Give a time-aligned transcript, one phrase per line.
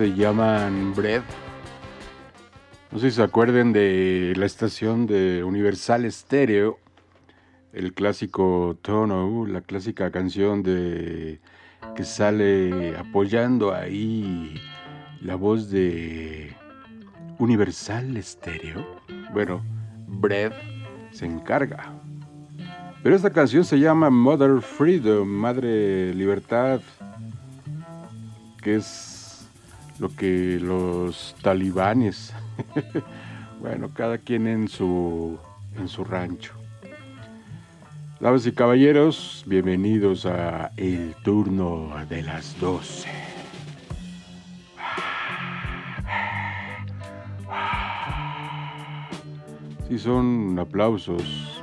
[0.00, 1.20] se llaman Bread.
[2.90, 6.78] No sé si se acuerden de la estación de Universal Stereo,
[7.74, 11.38] el clásico Tono, la clásica canción de
[11.94, 14.54] que sale apoyando ahí
[15.20, 16.56] la voz de
[17.38, 19.02] Universal Stereo.
[19.34, 19.62] Bueno,
[20.06, 20.54] Bread
[21.10, 21.92] se encarga.
[23.02, 26.80] Pero esta canción se llama Mother Freedom, Madre Libertad
[28.60, 28.84] que es
[30.00, 32.32] lo que los talibanes,
[33.60, 35.38] bueno, cada quien en su,
[35.76, 36.54] en su rancho.
[38.18, 43.08] Damas y caballeros, bienvenidos a El Turno de las 12.
[49.88, 51.62] Sí, son aplausos.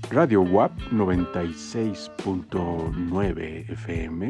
[0.09, 4.27] Radio WAP 96.9 FM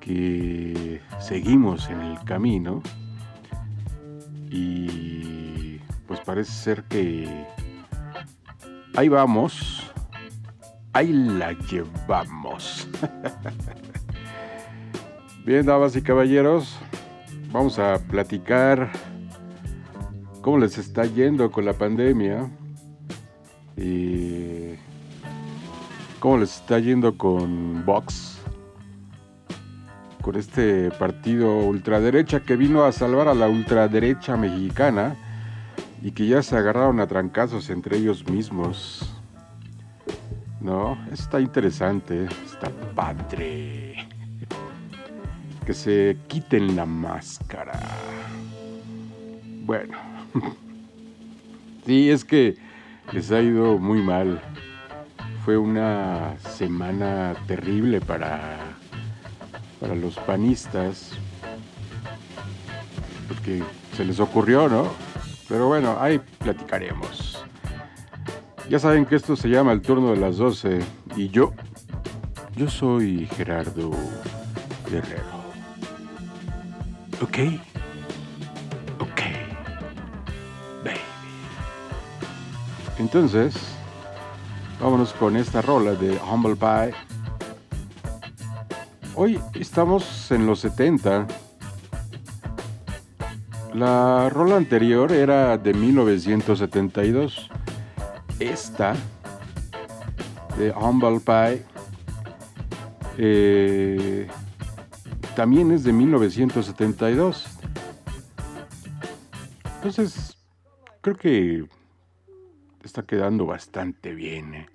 [0.00, 2.82] que seguimos en el camino.
[4.50, 7.28] Y pues parece ser que
[8.96, 9.91] ahí vamos
[10.94, 12.86] Ahí la llevamos.
[15.46, 16.76] Bien, damas y caballeros,
[17.50, 18.92] vamos a platicar
[20.42, 22.50] cómo les está yendo con la pandemia
[23.76, 24.74] y
[26.20, 28.38] cómo les está yendo con Vox,
[30.20, 35.16] con este partido ultraderecha que vino a salvar a la ultraderecha mexicana
[36.02, 39.11] y que ya se agarraron a trancazos entre ellos mismos.
[40.62, 44.06] No, está interesante, está padre.
[45.66, 47.78] Que se quiten la máscara.
[49.64, 49.98] Bueno.
[51.84, 52.56] Sí, es que
[53.10, 54.40] les ha ido muy mal.
[55.44, 58.56] Fue una semana terrible para,
[59.80, 61.10] para los panistas.
[63.26, 63.64] Porque
[63.96, 64.92] se les ocurrió, ¿no?
[65.48, 67.41] Pero bueno, ahí platicaremos.
[68.72, 70.78] Ya saben que esto se llama el turno de las 12
[71.14, 71.52] y yo,
[72.56, 73.90] yo soy Gerardo
[74.90, 75.42] Guerrero.
[77.20, 77.60] ¿Ok?
[78.98, 79.20] Ok.
[80.82, 80.96] Baby.
[82.98, 83.54] Entonces,
[84.80, 86.94] vámonos con esta rola de Humble Pie.
[89.14, 91.26] Hoy estamos en los 70.
[93.74, 97.50] La rola anterior era de 1972
[98.42, 98.94] esta
[100.58, 101.64] de Humble Pie
[103.18, 104.26] eh,
[105.36, 107.46] también es de 1972.
[109.76, 110.36] Entonces,
[111.00, 111.64] creo que
[112.84, 114.66] está quedando bastante bien ¿eh?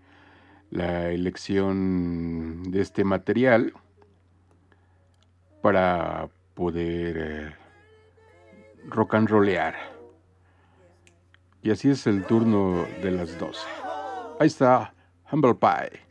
[0.71, 3.73] la elección de este material
[5.61, 7.55] para poder eh,
[8.87, 9.96] rock and rollear.
[11.61, 13.59] Y así es el turno de las 12.
[14.39, 14.93] Ahí está
[15.31, 16.07] Humble Pie.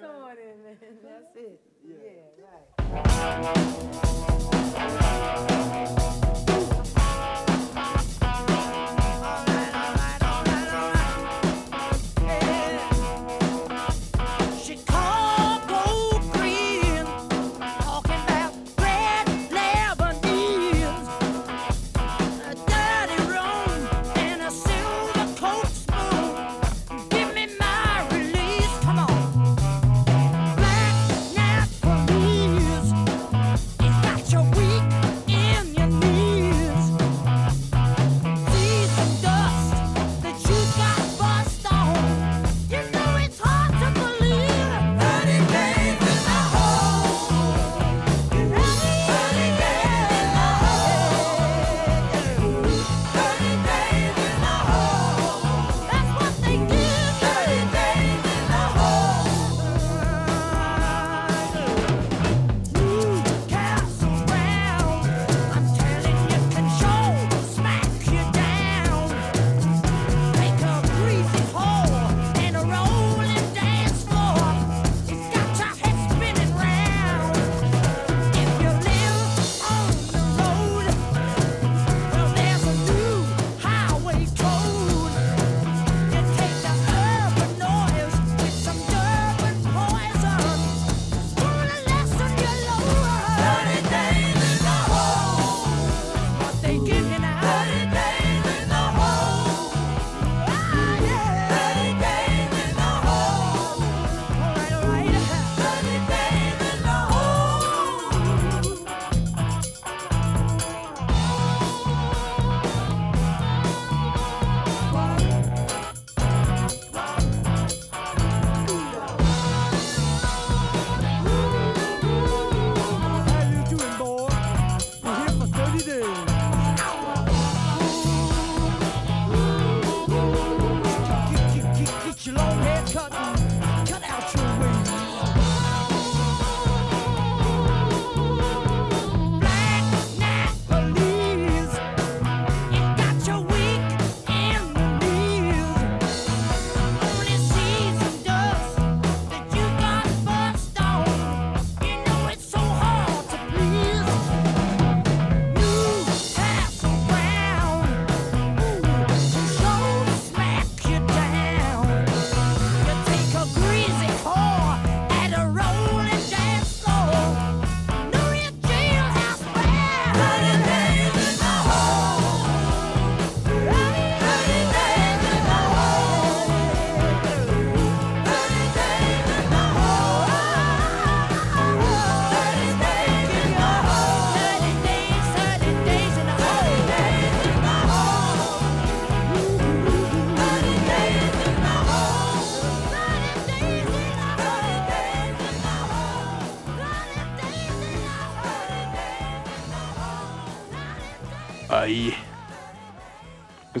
[0.00, 0.76] Come on in, man.
[1.02, 1.60] That's it.
[1.84, 2.22] Yeah,
[5.96, 6.01] right.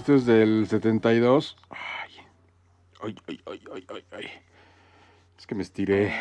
[0.02, 1.56] Esto es del 72.
[1.70, 4.24] Ay, ay, ay, ay, ay, ay.
[5.38, 6.12] Es que me estiré.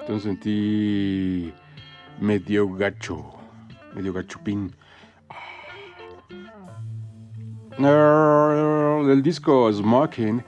[0.00, 1.54] Entonces sentí
[2.18, 3.24] medio gacho.
[3.94, 4.74] Medio gachupín.
[7.78, 10.42] Del disco Smoking,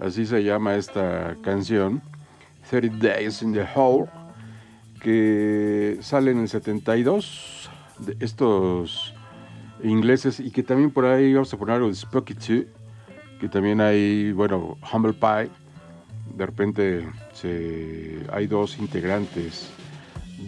[0.00, 2.02] así se llama esta canción.
[2.68, 4.10] 30 Days in the Hole,
[5.00, 7.70] que sale en el 72.
[8.00, 9.14] De estos
[9.82, 12.66] ingleses y que también por ahí vamos a poner algo de Spooky 2,
[13.40, 15.50] que también hay, bueno, Humble Pie,
[16.34, 19.70] de repente se, hay dos integrantes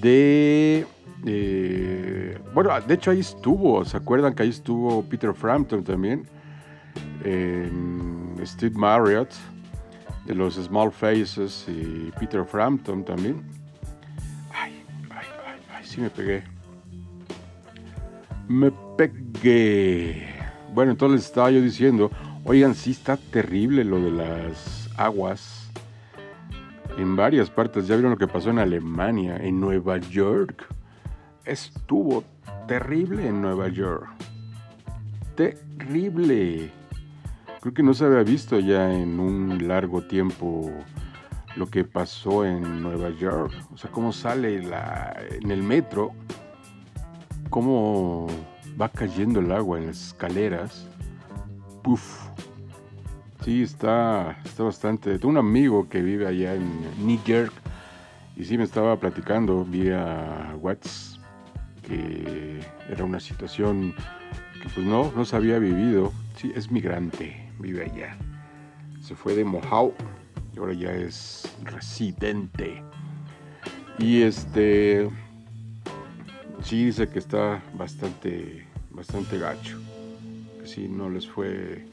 [0.00, 0.86] de...
[1.26, 6.26] Eh, bueno, de hecho ahí estuvo, ¿se acuerdan que ahí estuvo Peter Frampton también?
[8.44, 9.30] Steve Marriott,
[10.24, 13.42] de los Small Faces y Peter Frampton también.
[14.52, 16.42] Ay, ay, ay, ay, sí me pegué.
[18.50, 20.26] Me pegué.
[20.74, 22.10] Bueno, entonces estaba yo diciendo,
[22.44, 25.70] Oigan, sí está terrible lo de las aguas
[26.98, 27.86] en varias partes.
[27.86, 30.66] Ya vieron lo que pasó en Alemania, en Nueva York.
[31.44, 32.24] Estuvo
[32.66, 34.08] terrible en Nueva York.
[35.36, 36.72] Terrible.
[37.60, 40.72] Creo que no se había visto ya en un largo tiempo
[41.54, 43.52] lo que pasó en Nueva York.
[43.72, 44.60] O sea, cómo sale
[45.40, 46.10] en el metro,
[47.50, 48.26] cómo
[48.80, 50.88] va cayendo el agua en las escaleras.
[51.82, 52.26] Puf.
[53.44, 55.18] Sí, está, está bastante.
[55.18, 57.52] Tengo un amigo que vive allá en York
[58.36, 61.20] y sí me estaba platicando vía WhatsApp
[61.86, 63.94] que era una situación
[64.62, 66.12] que pues no, no se había vivido.
[66.36, 68.16] Sí, es migrante, vive allá.
[69.00, 69.94] Se fue de Mohawk
[70.54, 72.82] y ahora ya es residente.
[73.98, 75.10] Y este
[76.62, 79.78] sí dice que está bastante bastante gacho.
[80.60, 81.86] Que sí no les fue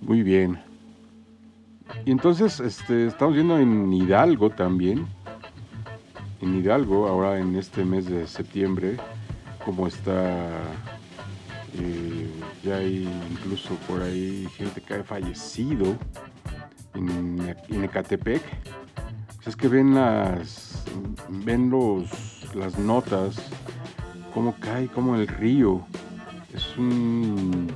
[0.00, 0.58] muy bien.
[2.04, 5.06] Y entonces este, estamos viendo en Hidalgo también.
[6.40, 8.96] En Hidalgo, ahora en este mes de septiembre,
[9.64, 10.50] como está
[11.78, 12.30] eh,
[12.62, 15.96] ya hay incluso por ahí gente que ha fallecido
[16.94, 18.42] en, en Ecatepec.
[19.36, 20.84] Pues es que ven las
[21.28, 22.10] ven los
[22.54, 23.36] las notas
[24.36, 25.80] cómo cae como el río.
[26.52, 27.72] Es un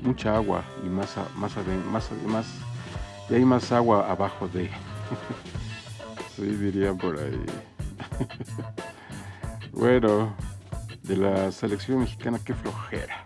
[0.00, 1.52] mucha agua y más más
[1.92, 2.46] más más
[3.30, 4.68] y hay más agua abajo de.
[6.34, 7.46] Sí diría por ahí.
[9.72, 10.34] Bueno
[11.04, 13.22] de la selección mexicana qué flojera.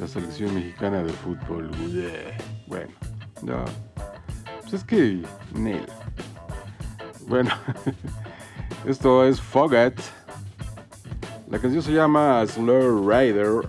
[0.00, 1.70] La selección mexicana de fútbol
[2.66, 2.92] bueno
[3.42, 3.64] no.
[4.62, 5.22] Pues es que
[5.54, 5.86] Neil
[7.28, 7.50] bueno
[8.86, 9.94] esto es Fogat
[11.48, 13.68] la canción se llama Slow Rider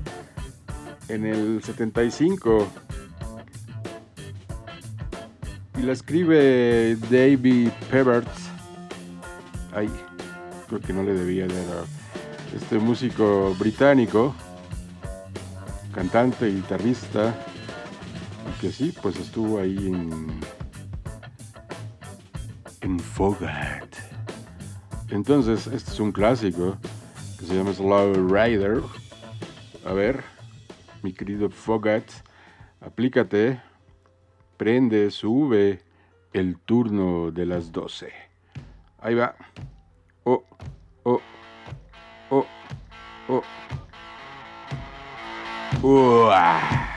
[1.07, 2.67] en el 75
[5.77, 8.27] y la escribe David Pebert.
[9.73, 9.89] Ay,
[10.67, 14.33] creo que no le debía a este músico británico,
[15.93, 17.35] cantante y guitarrista,
[18.61, 20.39] que sí, pues estuvo ahí en,
[22.81, 23.01] en.
[25.09, 26.77] Entonces, este es un clásico
[27.37, 28.81] que se llama Slow Rider.
[29.85, 30.23] A ver,
[31.03, 32.09] mi querido Fogat,
[32.81, 33.61] aplícate,
[34.57, 35.81] prende, sube
[36.33, 38.11] el turno de las 12.
[38.99, 39.35] Ahí va.
[40.23, 40.43] Oh,
[41.03, 41.21] oh,
[42.29, 42.45] oh,
[43.29, 43.43] oh.
[45.83, 46.94] Uah.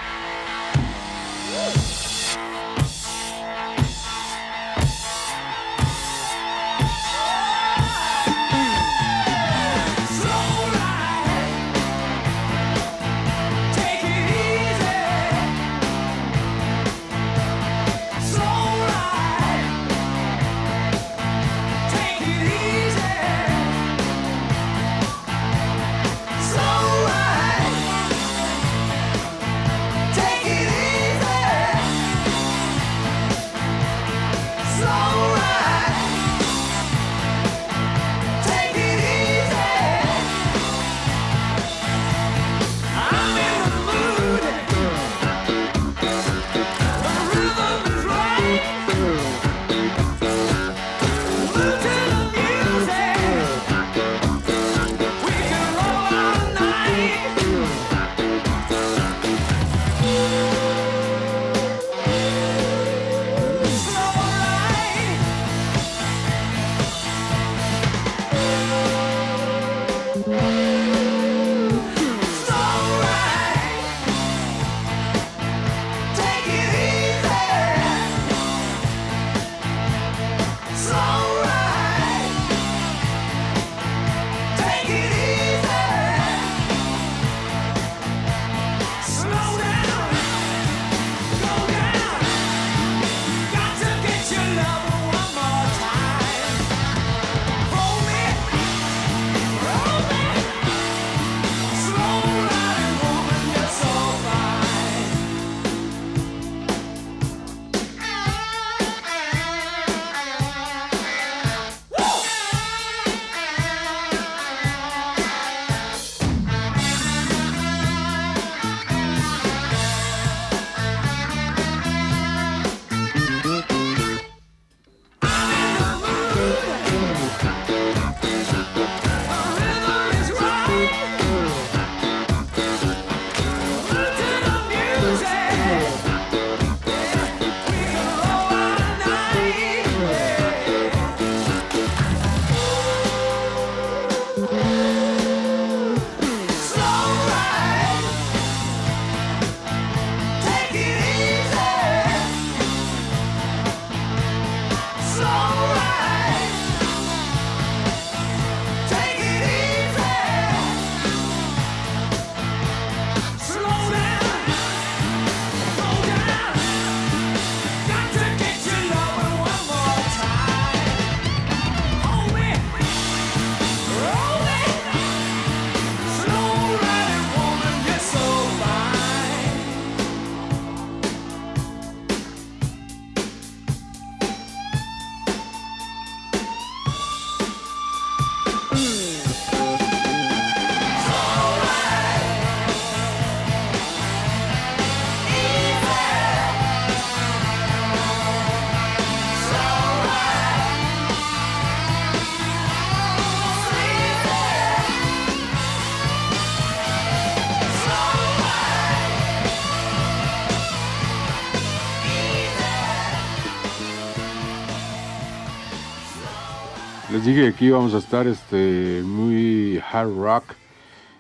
[217.39, 220.45] Dije que íbamos a estar este, muy hard rock,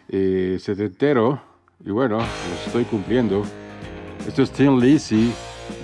[0.08, 1.40] eh, setentero,
[1.84, 3.44] y bueno, lo estoy cumpliendo.
[4.26, 5.30] Esto es Tim Lizzy,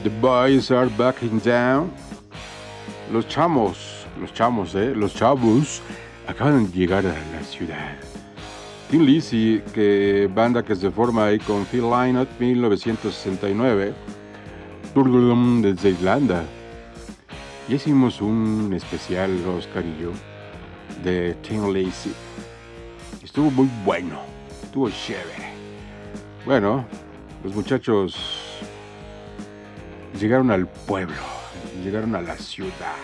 [0.03, 1.88] The Boys Are Backing Down.
[3.12, 5.81] Los chamos, los chamos, eh, los chavos
[6.27, 7.94] acaban de llegar a la ciudad.
[8.90, 13.94] Tim Lizzy, que banda que se forma ahí con Phil Lynott 1969,
[14.94, 16.42] Turgulum desde Irlanda.
[17.68, 20.11] Y hicimos un especial, Oscar y yo,
[21.03, 22.12] de Tim Lacey.
[23.22, 24.20] Estuvo muy bueno,
[24.62, 25.55] estuvo chévere.
[26.44, 26.85] Bueno,
[27.42, 28.61] los muchachos
[30.20, 31.16] llegaron al pueblo,
[31.83, 32.96] llegaron a la ciudad.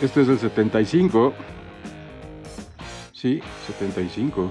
[0.00, 1.34] Este es el 75.
[3.12, 4.50] Sí, 75.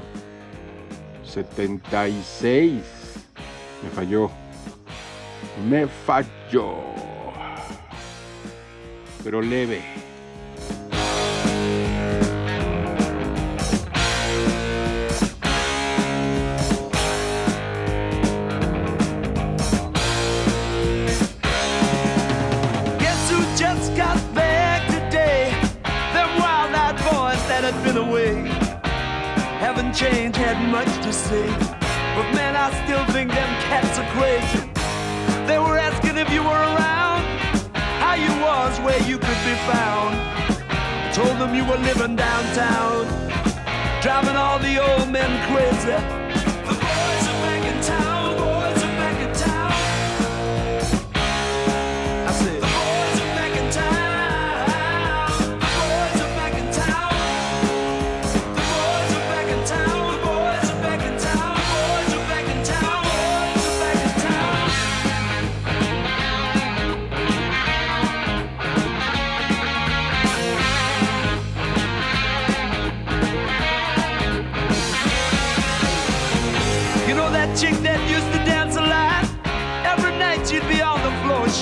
[1.23, 2.83] 76.
[3.81, 4.29] Me falló.
[5.67, 7.06] Me falló.
[26.39, 28.45] Wild-eyed boys that had been away
[29.59, 31.47] haven't changed, had much to say.
[32.15, 34.71] But man, I still think them cats are crazy.
[35.47, 36.86] They were asking if you were around,
[38.79, 40.13] where you could be found.
[41.13, 43.07] Told them you were living downtown,
[44.01, 46.26] driving all the old men crazy.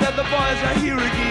[0.00, 1.25] That the boys are here again.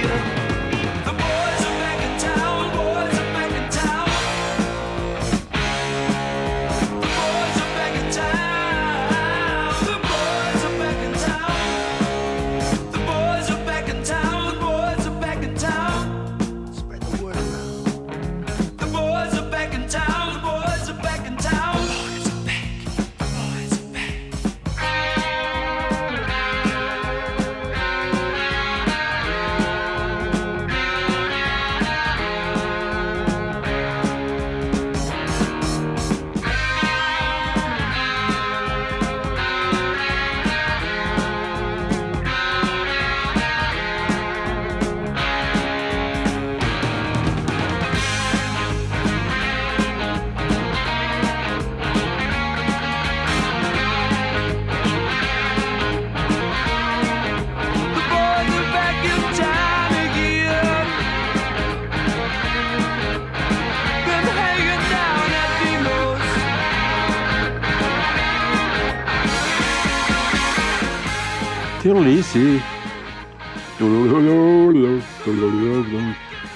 [72.06, 72.62] Tim Lizzy.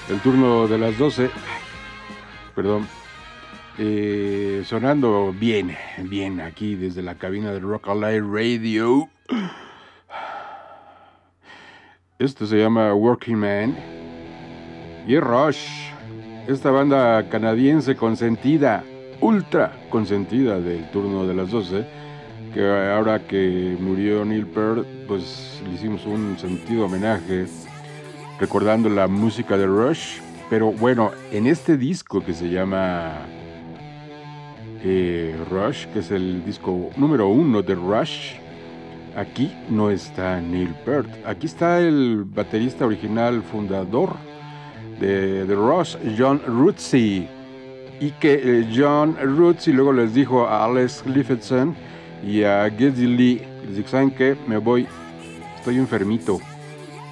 [0.08, 1.28] El turno de las 12.
[2.54, 2.86] Perdón.
[3.78, 9.08] Eh, sonando bien, bien aquí desde la cabina de Rock Alive Radio.
[12.18, 13.76] Esto se llama Working Man.
[15.06, 15.90] Y Rush.
[16.46, 18.84] Esta banda canadiense consentida,
[19.20, 21.99] ultra consentida del turno de las 12.
[22.52, 27.46] Que ahora que murió Neil Peart, pues le hicimos un sentido homenaje
[28.40, 30.18] recordando la música de Rush.
[30.48, 33.18] Pero bueno, en este disco que se llama
[34.82, 38.32] eh, Rush, que es el disco número uno de Rush,
[39.14, 41.08] aquí no está Neil Peart.
[41.24, 44.16] Aquí está el baterista original fundador
[44.98, 47.28] de, de Rush, John Rutsey.
[48.00, 51.76] Y que eh, John Rutsey luego les dijo a Alex Lifeson
[52.26, 53.42] y a Lee,
[53.86, 54.36] ¿saben qué?
[54.46, 54.86] Me voy,
[55.56, 56.38] estoy enfermito,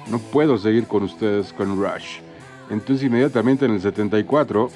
[0.09, 2.19] no puedo seguir con ustedes con Rush.
[2.69, 4.69] Entonces inmediatamente en el 74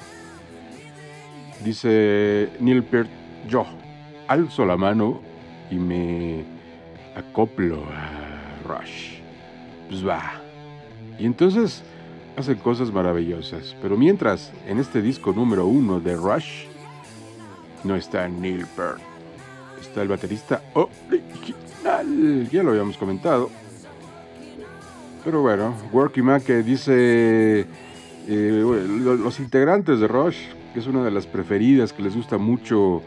[1.64, 3.08] dice Neil Peart,
[3.48, 3.64] yo
[4.28, 5.20] alzo la mano
[5.70, 6.44] y me
[7.16, 9.18] acoplo a Rush.
[9.88, 10.32] Pues va.
[11.18, 11.84] Y entonces
[12.36, 13.76] hace cosas maravillosas.
[13.80, 16.64] Pero mientras, en este disco número uno de Rush,
[17.84, 19.13] no está Neil Peart.
[20.02, 22.48] El baterista original.
[22.50, 23.50] Ya lo habíamos comentado.
[25.24, 27.66] Pero bueno, Working Man que dice eh,
[28.28, 30.36] los integrantes de Rush,
[30.72, 33.02] que es una de las preferidas que les gusta mucho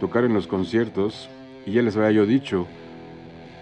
[0.00, 1.30] tocar en los conciertos,
[1.64, 2.66] y ya les había yo dicho,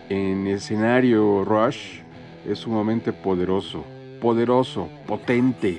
[0.09, 2.01] en escenario Rush
[2.49, 3.85] es sumamente poderoso,
[4.21, 5.79] poderoso, potente,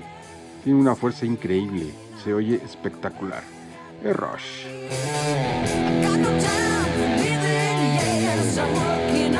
[0.63, 1.87] tiene una fuerza increíble,
[2.23, 3.43] se oye espectacular.
[4.01, 4.65] Es Rush.
[8.55, 9.32] I'm working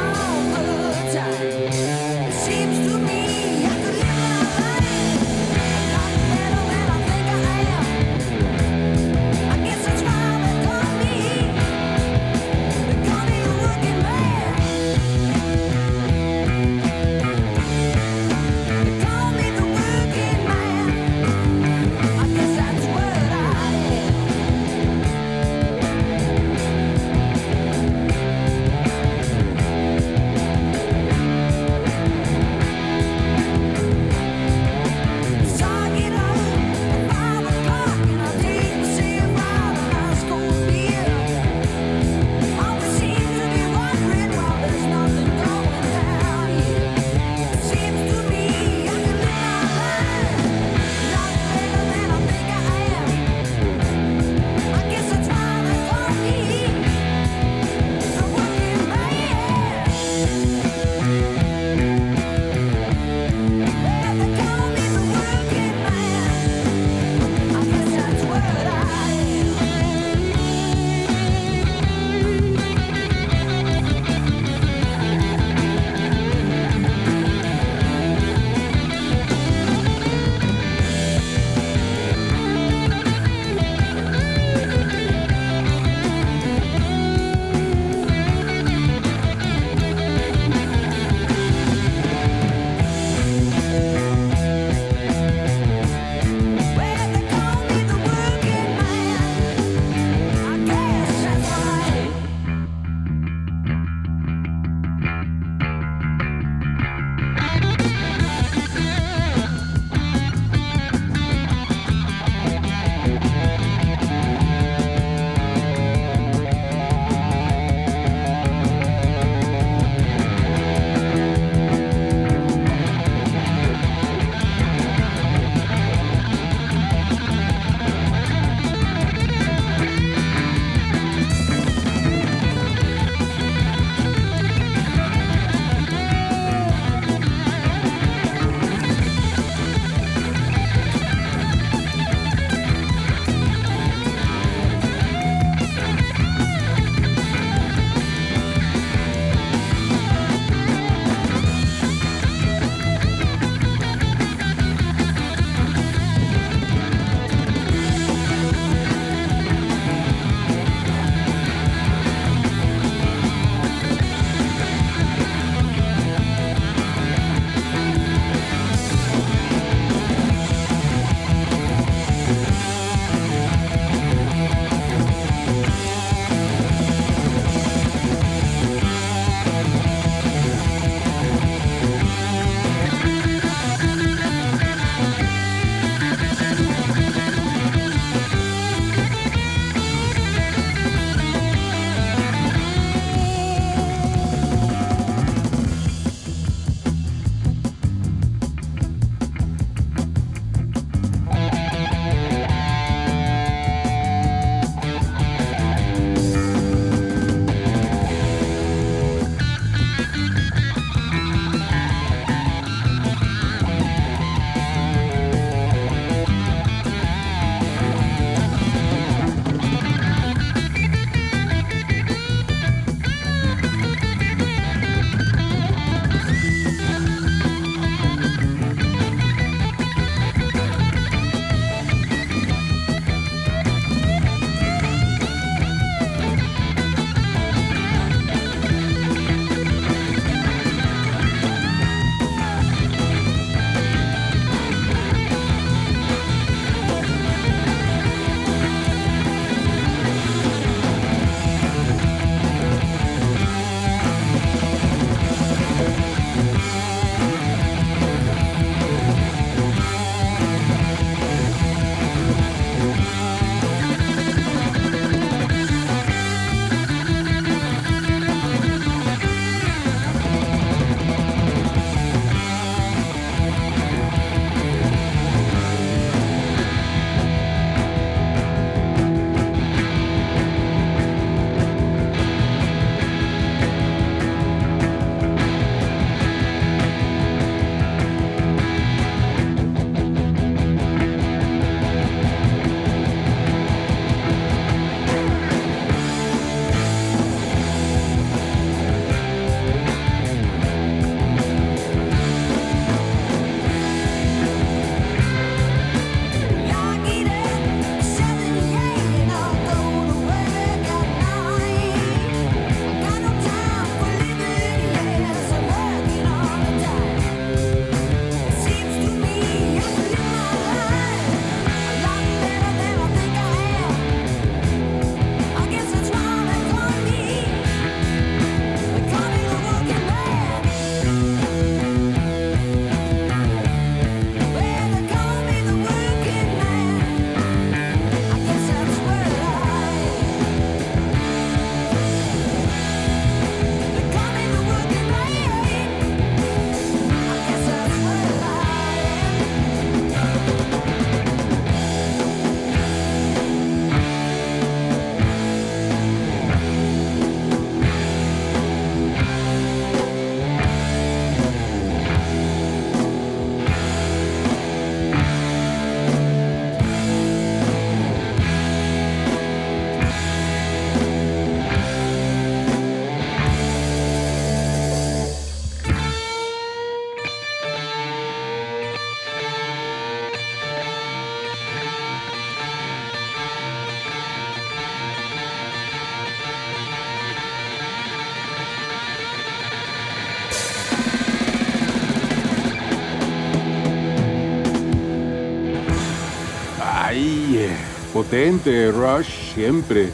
[398.14, 400.10] potente Rush, siempre,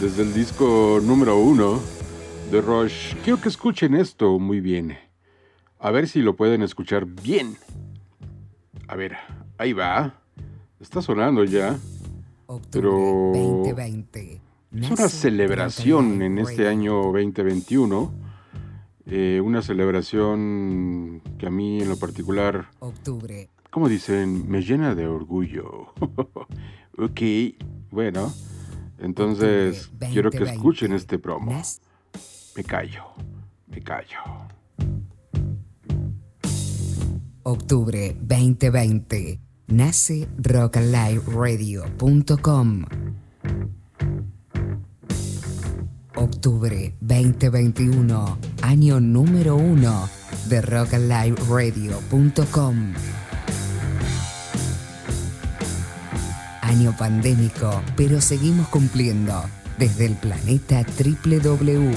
[0.00, 1.78] desde el disco número uno
[2.50, 3.14] de Rush.
[3.22, 4.96] Quiero que escuchen esto muy bien.
[5.78, 7.56] A ver si lo pueden escuchar bien.
[8.88, 9.16] A ver,
[9.58, 10.14] ahí va.
[10.80, 11.78] Está sonando ya.
[12.46, 14.40] Octubre Pero 2020.
[14.72, 18.12] Es una celebración en este año 2021.
[19.06, 23.48] eh, una celebración que a mí en lo particular, Octubre.
[23.70, 25.92] como dicen, me llena de orgullo.
[26.98, 27.20] ok,
[27.90, 28.32] bueno.
[28.98, 30.52] Entonces, octubre quiero que 2020.
[30.52, 31.62] escuchen este promo.
[32.56, 33.04] Me callo,
[33.66, 34.18] me callo.
[37.42, 39.40] Octubre 2020.
[39.68, 42.84] Nace rockandliveradio.com.
[46.16, 48.38] Octubre 2021.
[48.62, 50.08] Año número uno
[50.48, 52.94] de rockandliveradio.com.
[56.66, 59.44] Año pandémico, pero seguimos cumpliendo
[59.78, 61.94] desde el planeta www.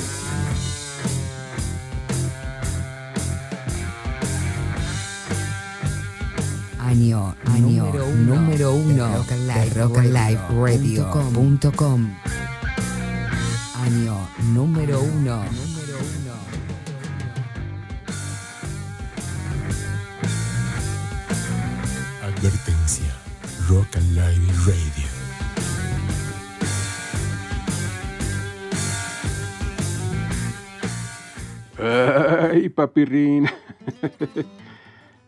[6.79, 12.15] Año, año número uno, de rockandliveradio.com.
[13.75, 15.43] Año número uno.
[22.23, 23.18] Advertencia.
[23.69, 25.05] Rock and Live Radio.
[32.51, 33.47] Ay, papirrín.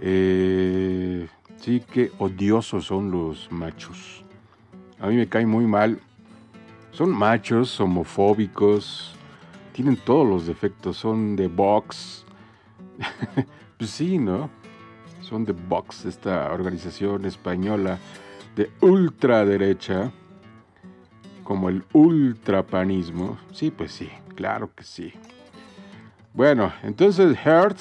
[0.00, 4.19] Eh, sí que odiosos son los machos.
[5.00, 5.98] A mí me caen muy mal.
[6.92, 9.14] Son machos, homofóbicos,
[9.72, 12.26] tienen todos los defectos, son de Vox.
[13.78, 14.50] pues sí, ¿no?
[15.22, 17.98] Son de Vox, esta organización española
[18.56, 20.10] de ultraderecha,
[21.44, 23.38] como el ultrapanismo.
[23.52, 25.12] Sí, pues sí, claro que sí.
[26.34, 27.78] Bueno, entonces Hurt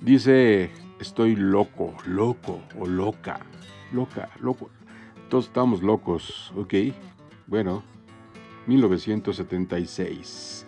[0.00, 0.70] dice,
[1.00, 3.40] estoy loco, loco o loca,
[3.92, 4.70] loca, loco.
[5.28, 6.74] Todos estamos locos, ¿ok?
[7.46, 7.82] Bueno,
[8.66, 10.66] 1976.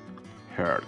[0.58, 0.84] Hurt.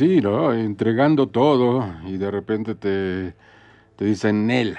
[0.00, 0.06] You.
[0.06, 0.52] Pues sí, ¿no?
[0.52, 3.34] Entregando todo y de repente te,
[3.96, 4.76] te dicen él.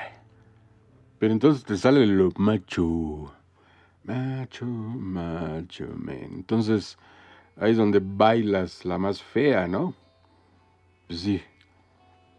[1.19, 3.31] Pero entonces te sale lo macho.
[4.03, 6.29] Macho, macho, man.
[6.33, 6.97] Entonces
[7.57, 9.93] ahí es donde bailas la más fea, ¿no?
[11.07, 11.41] Pues sí.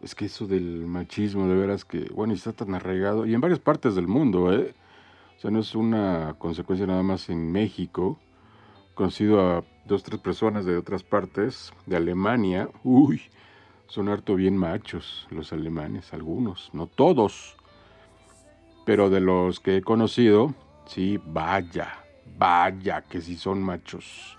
[0.01, 3.25] Es que eso del machismo, de veras que, bueno, está tan arraigado.
[3.25, 4.73] Y en varias partes del mundo, ¿eh?
[5.37, 8.19] O sea, no es una consecuencia nada más en México.
[8.95, 12.69] Conocido a dos, tres personas de otras partes, de Alemania.
[12.83, 13.21] Uy,
[13.87, 17.55] son harto bien machos los alemanes, algunos, no todos.
[18.85, 20.53] Pero de los que he conocido,
[20.85, 21.99] sí, vaya,
[22.37, 24.37] vaya que sí son machos.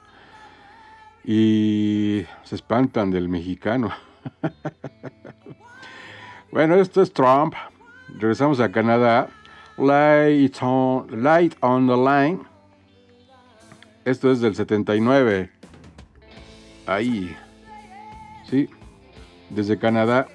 [1.24, 3.90] Y se espantan del mexicano.
[6.52, 7.54] bueno, esto es Trump.
[8.08, 9.28] Regresamos a Canadá.
[9.78, 12.53] Light on, Light on the Line.
[14.04, 15.50] Esto es del 79.
[16.86, 17.34] Ahí.
[18.50, 18.68] Sí.
[19.48, 20.28] Desde Canadá.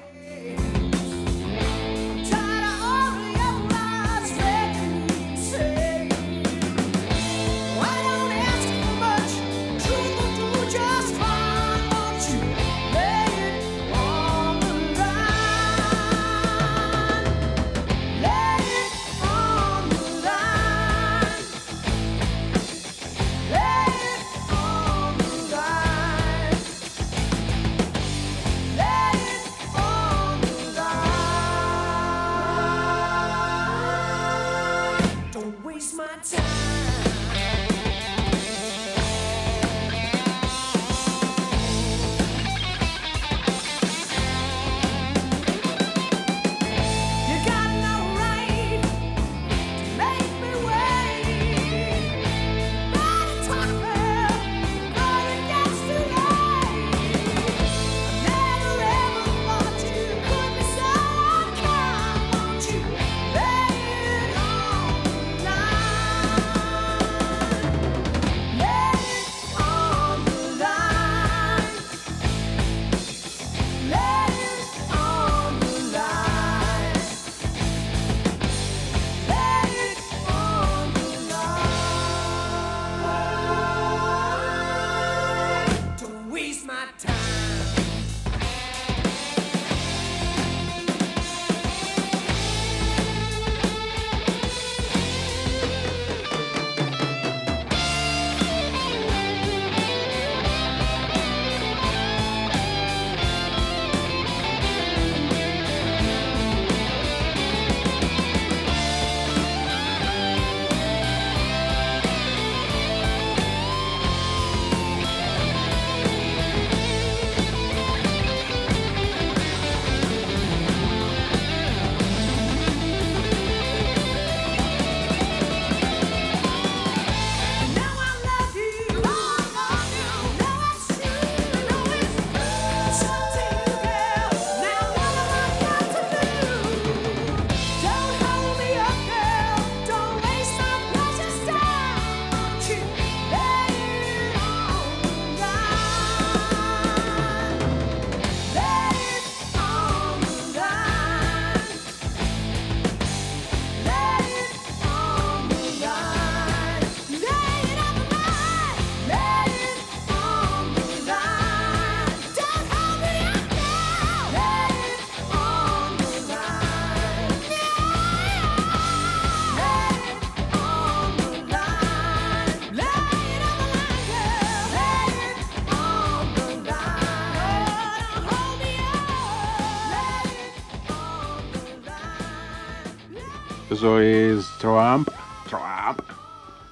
[183.79, 185.07] Eso es Trump.
[185.47, 186.01] Trump.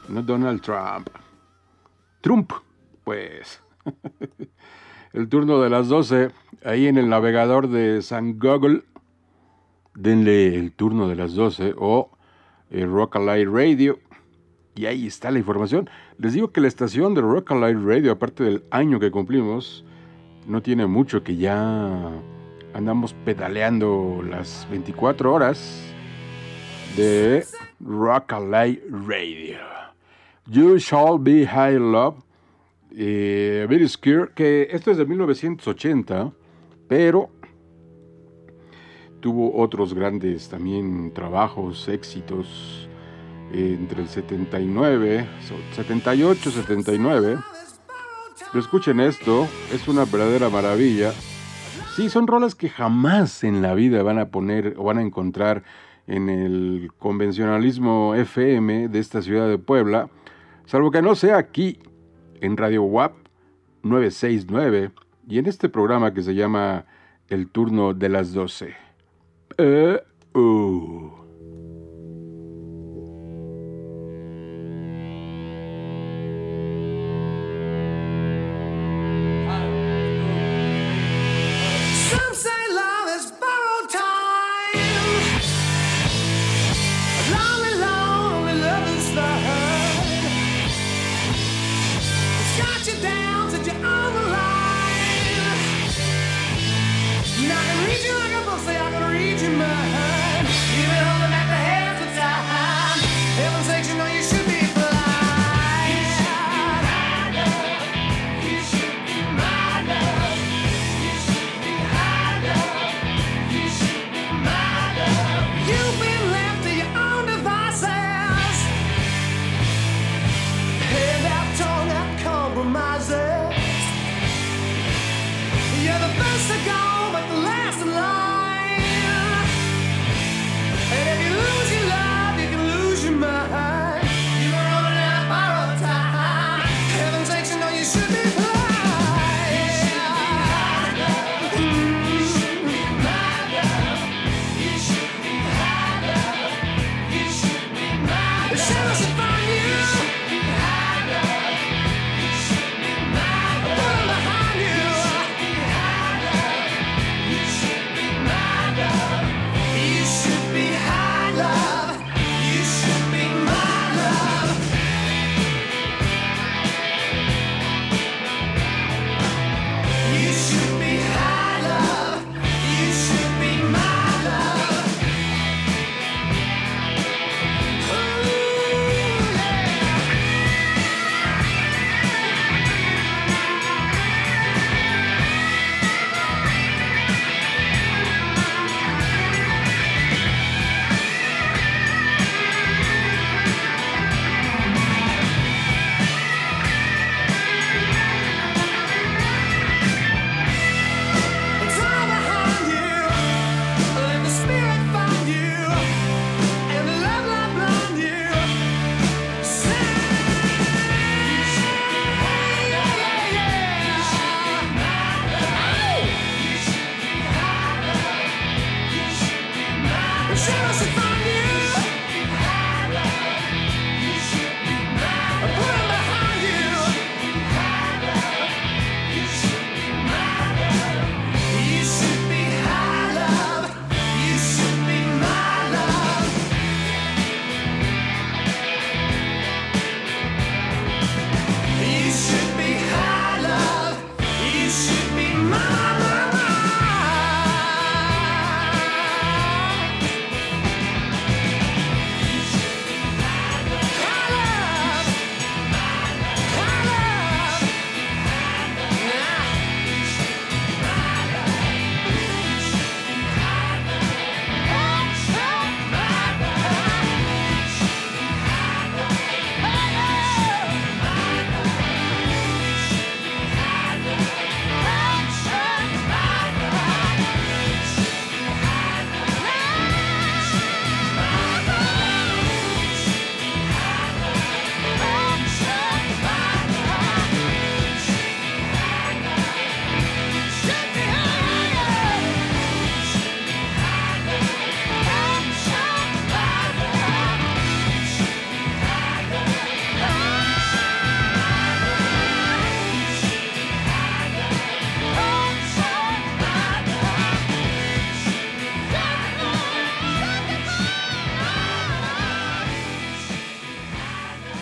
[0.09, 1.07] No Donald Trump.
[2.19, 2.51] Trump,
[3.05, 3.61] pues.
[5.13, 6.31] el turno de las 12,
[6.65, 8.83] ahí en el navegador de San Google,
[9.95, 12.11] denle el turno de las 12 o
[12.71, 13.99] eh, Rock Alive Radio.
[14.75, 15.89] Y ahí está la información.
[16.17, 19.85] Les digo que la estación de Rock Alive Radio, aparte del año que cumplimos,
[20.45, 22.11] no tiene mucho que ya
[22.73, 25.93] andamos pedaleando las 24 horas
[26.95, 27.45] de
[27.79, 29.57] Rock Alive Radio.
[30.49, 32.15] You Shall Be High Love,
[32.95, 36.31] eh, Very Scared, que esto es de 1980,
[36.87, 37.29] pero
[39.19, 42.87] tuvo otros grandes también trabajos, éxitos
[43.53, 47.37] eh, entre el 79, so- 78, 79.
[48.51, 51.11] Pero escuchen esto, es una verdadera maravilla.
[51.95, 55.63] Sí, son rolas que jamás en la vida van a poner o van a encontrar
[56.07, 60.09] en el convencionalismo FM de esta ciudad de Puebla,
[60.65, 61.79] salvo que no sea aquí
[62.41, 63.13] en Radio WAP
[63.83, 64.91] 969
[65.27, 66.85] y en este programa que se llama
[67.29, 68.75] El turno de las 12.
[69.57, 70.01] Eh,
[70.33, 71.26] uh.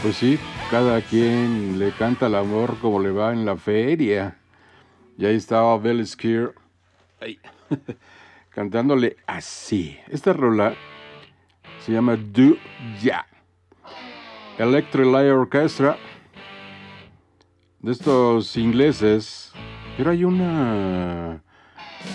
[0.06, 0.38] Pues sí,
[0.70, 4.38] cada quien le canta el amor como le va en la feria.
[5.18, 6.54] Y ahí estaba Bill Skier
[8.52, 9.98] cantándole así.
[10.08, 10.76] Esta rola
[11.84, 12.56] se llama Do
[13.02, 13.26] Ya.
[14.60, 15.98] Electric Light Orchestra.
[17.80, 19.54] De estos ingleses.
[19.98, 21.42] Pero hay una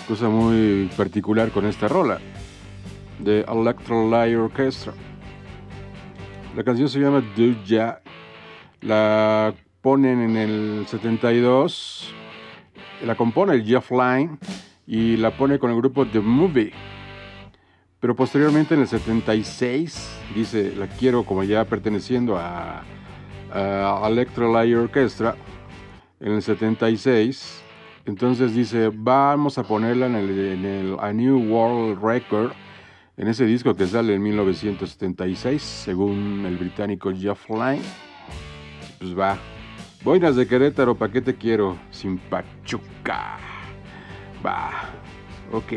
[0.07, 2.21] cosa muy particular con esta rola.
[3.19, 4.93] De Electric Light Orchestra.
[6.55, 8.01] La canción se llama Do Ya.
[8.81, 12.13] La ponen en el 72.
[13.05, 14.37] La compone el Jeff Lynne
[14.85, 16.73] y la pone con el grupo The Movie.
[18.01, 22.83] Pero posteriormente en el 76 dice, la quiero como ya perteneciendo a,
[23.53, 25.35] a Electrolyte Orchestra.
[26.19, 27.63] En el 76.
[28.05, 32.51] Entonces dice, vamos a ponerla en en el A New World Record
[33.21, 37.83] en ese disco que sale en 1976, según el británico Jeff Lynne,
[38.97, 39.37] pues va.
[40.03, 41.77] Boinas de Querétaro, ¿pa' qué te quiero?
[41.91, 43.37] Sin Pachuca.
[44.43, 44.71] Va.
[45.51, 45.71] Ok.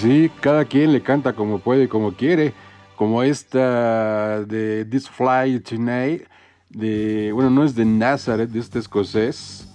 [0.00, 2.52] Sí, cada quien le canta como puede como quiere.
[2.96, 6.24] Como esta de This Fly Tonight,
[6.68, 9.66] de, bueno, no es de Nazareth, de este escocés.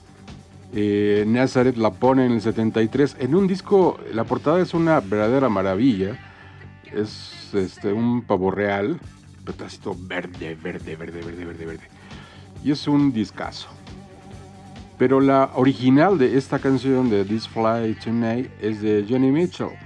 [0.74, 5.50] Eh, Nazareth la pone en el 73 en un disco, la portada es una verdadera
[5.50, 6.20] maravilla.
[6.94, 9.00] Es este, un pavo real,
[9.44, 11.88] pedacito verde, verde, verde, verde, verde, verde.
[12.64, 13.70] Y es un discazo.
[15.00, 19.85] Pero la original de esta canción de This Fly Tonight es de Johnny Mitchell.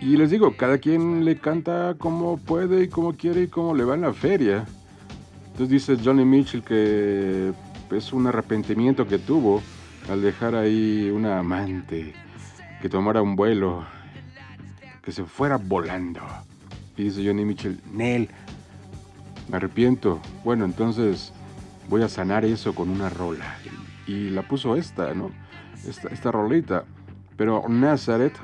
[0.00, 3.84] Y les digo, cada quien le canta como puede y como quiere y como le
[3.84, 4.64] va en la feria.
[5.46, 7.52] Entonces dice Johnny Mitchell que
[7.90, 9.62] es un arrepentimiento que tuvo
[10.08, 12.14] al dejar ahí una amante
[12.80, 13.84] que tomara un vuelo,
[15.02, 16.20] que se fuera volando.
[16.96, 18.28] Y dice Johnny Mitchell, Nel,
[19.48, 20.20] me arrepiento.
[20.44, 21.32] Bueno, entonces
[21.88, 23.56] voy a sanar eso con una rola.
[24.06, 25.30] Y la puso esta, ¿no?
[25.86, 26.84] Esta, esta rolita.
[27.36, 28.36] Pero Nazareth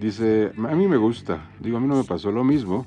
[0.00, 1.48] dice, a mí me gusta.
[1.60, 2.86] Digo, a mí no me pasó lo mismo.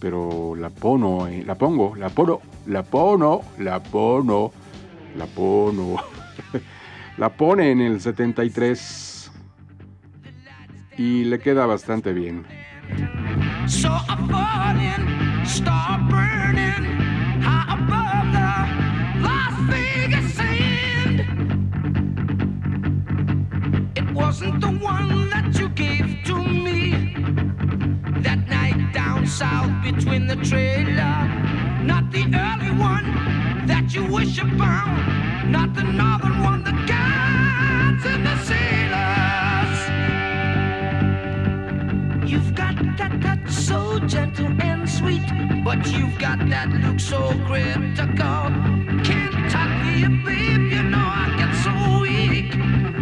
[0.00, 4.52] Pero la pono, eh, la pongo, la pono, la pono, la pono,
[5.16, 5.96] la pono.
[7.16, 9.32] la pone en el 73.
[10.98, 12.44] Y le queda bastante bien.
[13.66, 16.84] So I'm falling, start burning
[17.40, 18.83] high above the
[24.34, 26.90] wasn't the one that you gave to me
[28.20, 31.16] that night down south between the trailer.
[31.84, 33.06] Not the early one
[33.68, 39.78] that you wish upon, not the northern one that guides in the sailors.
[42.28, 45.28] You've got that touch so gentle and sweet,
[45.62, 48.50] but you've got that look so critical.
[49.94, 52.73] You, babe, you know I get so weak.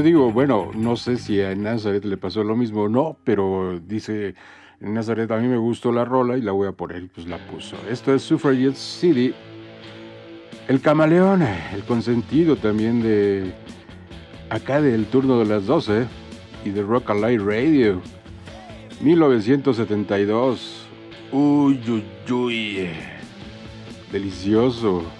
[0.00, 3.78] Yo digo, bueno, no sé si a Nazaret le pasó lo mismo o no, pero
[3.80, 4.34] dice
[4.80, 7.76] Nazaret a mí me gustó la rola y la voy a poner pues la puso.
[7.86, 9.34] Esto es Suffragette City.
[10.68, 13.52] El camaleón, el consentido también de
[14.48, 16.06] acá del turno de las 12
[16.64, 18.00] y de Rock Light Radio.
[19.02, 20.86] 1972.
[21.30, 22.88] Uy, uy, uy.
[24.10, 25.19] Delicioso.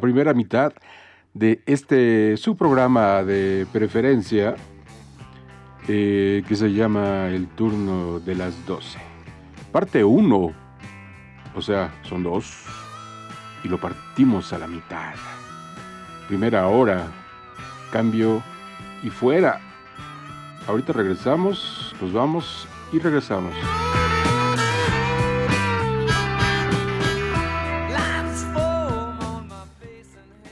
[0.00, 0.72] Primera mitad
[1.34, 4.56] de este su programa de preferencia
[5.88, 8.98] eh, que se llama El turno de las 12.
[9.72, 10.52] Parte 1,
[11.54, 12.64] o sea, son dos,
[13.64, 15.14] y lo partimos a la mitad.
[16.28, 17.06] Primera hora,
[17.92, 18.42] cambio
[19.02, 19.60] y fuera.
[20.66, 23.54] Ahorita regresamos, nos vamos y regresamos.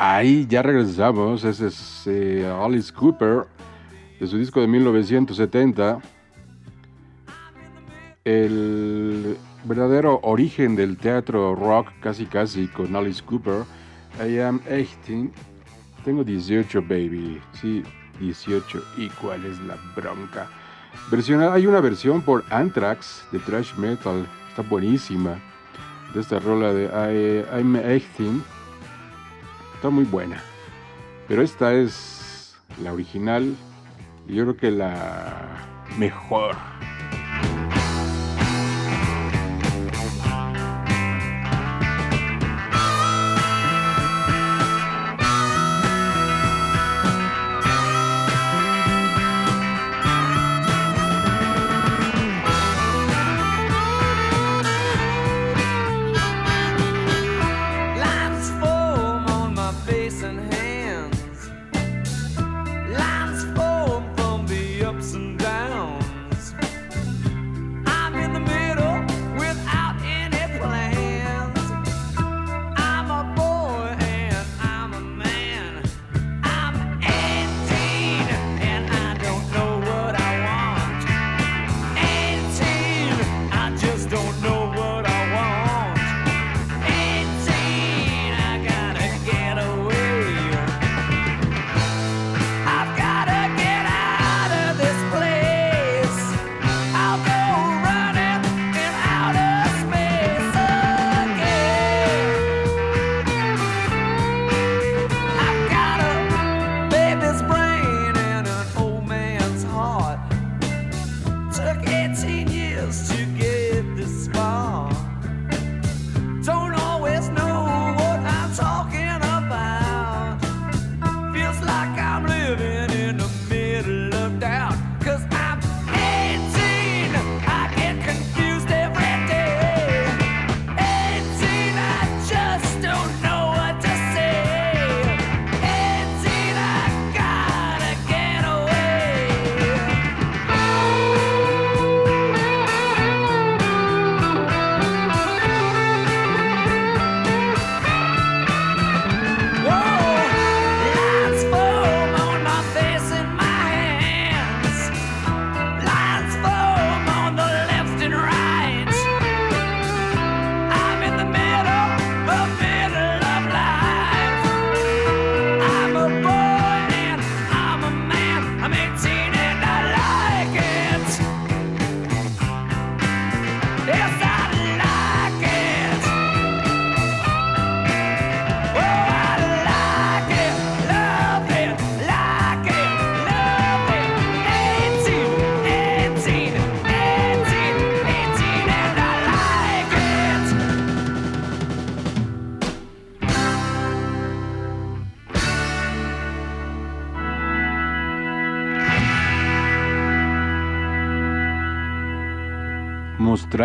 [0.01, 3.46] Ahí ya regresamos, ese es eh, Alice Cooper,
[4.20, 5.99] de su disco de 1970.
[8.24, 13.64] El verdadero origen del teatro rock, casi casi, con Alice Cooper.
[14.24, 15.32] I am 18,
[16.05, 17.40] tengo 18, baby.
[17.61, 17.82] Sí,
[18.20, 18.80] 18.
[18.99, 20.49] ¿Y cuál es la bronca?
[21.53, 25.40] Hay una versión por Anthrax de thrash metal, está buenísima.
[26.14, 28.57] De esta rola de I, I'm 18.
[29.78, 30.42] Está muy buena.
[31.28, 33.54] Pero esta es la original.
[34.26, 36.56] Y yo creo que la mejor.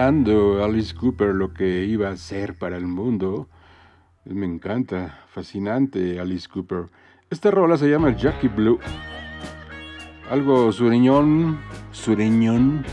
[0.07, 3.47] Alice Cooper lo que iba a ser para el mundo.
[4.25, 6.89] Me encanta, fascinante Alice Cooper.
[7.29, 8.79] Esta rola se llama Jackie Blue.
[10.29, 11.57] Algo sureñón,
[11.91, 12.83] sureñón,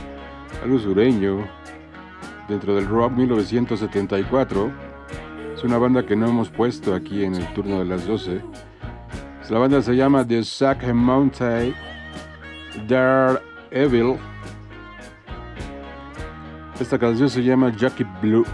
[0.62, 1.48] algo sureño,
[2.48, 4.70] dentro del rock 1974.
[5.56, 8.40] Es una banda que no hemos puesto aquí en el turno de las 12.
[9.50, 11.74] La banda se llama The Sack Mountain
[12.86, 14.29] Daredevil.
[16.80, 18.46] Esta canción se llama Jackie Blue.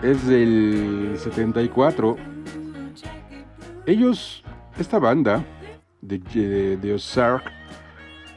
[0.00, 2.16] Es del 74.
[3.84, 4.44] Ellos,
[4.78, 5.44] esta banda
[6.00, 7.42] de, de, Ozark,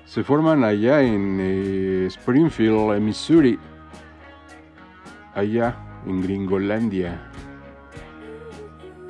[0.06, 3.60] se forman allá en eh, Springfield, en Missouri.
[5.36, 5.76] Allá
[6.08, 7.22] en Gringolandia.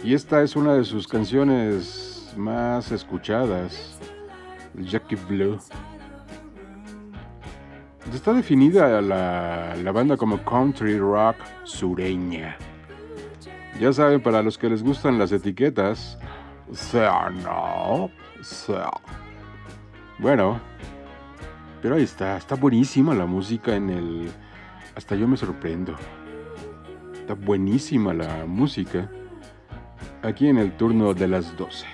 [0.04, 3.98] Y esta es una de sus canciones más escuchadas,
[4.76, 5.58] Jackie Blue.
[8.14, 12.58] Está definida la, la banda como country rock sureña.
[13.80, 16.18] Ya saben, para los que les gustan las etiquetas,
[16.72, 18.10] sea no,
[18.41, 18.91] sea.
[20.20, 20.60] Bueno,
[21.82, 24.32] pero ahí está, está buenísima la música en el...
[24.95, 25.95] Hasta yo me sorprendo.
[27.14, 29.10] Está buenísima la música.
[30.22, 31.86] Aquí en el turno de las 12.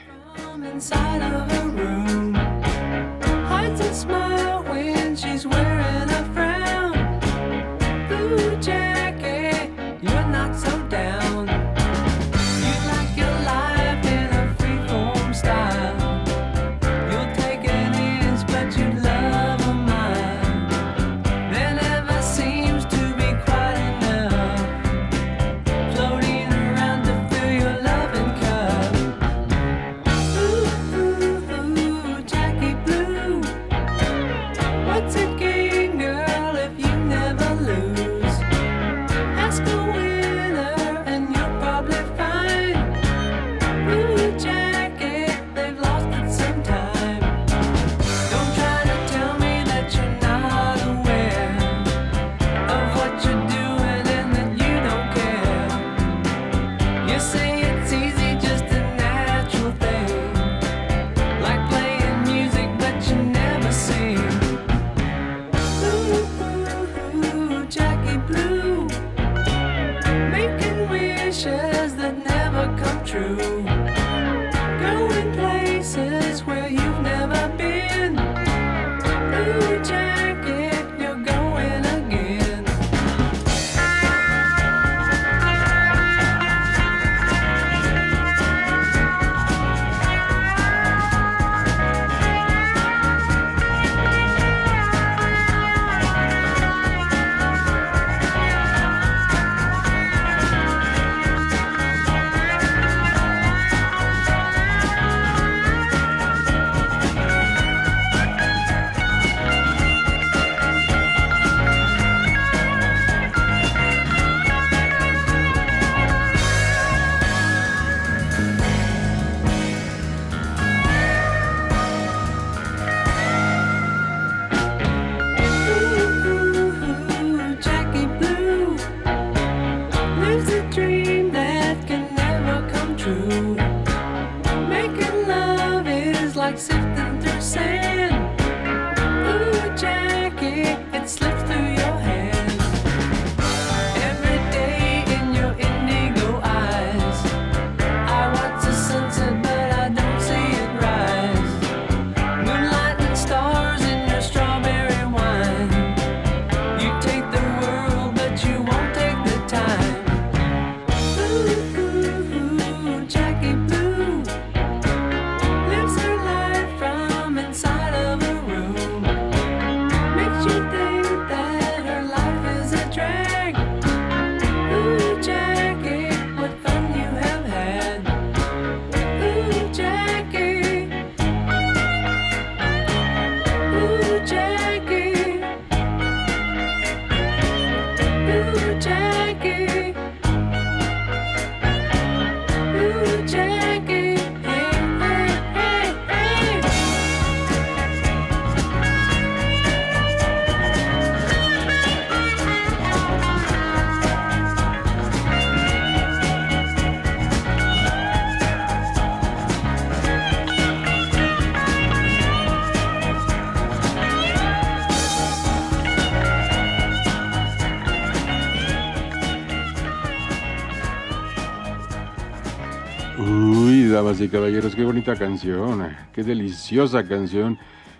[224.08, 227.58] Damas y caballeros, qué bonita canción, qué deliciosa canción,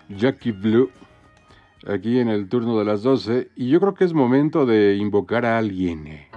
[0.08, 0.90] Jackie Blue,
[1.86, 5.44] aquí en el turno de las 12, y yo creo que es momento de invocar
[5.44, 6.06] a alguien.
[6.06, 6.28] eh.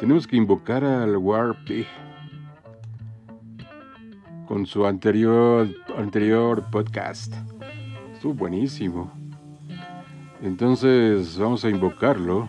[0.00, 1.86] Tenemos que invocar al Warpy
[4.46, 5.66] con su anterior,
[5.96, 7.32] anterior podcast.
[8.12, 9.10] Estuvo buenísimo.
[10.42, 12.46] Entonces vamos a invocarlo,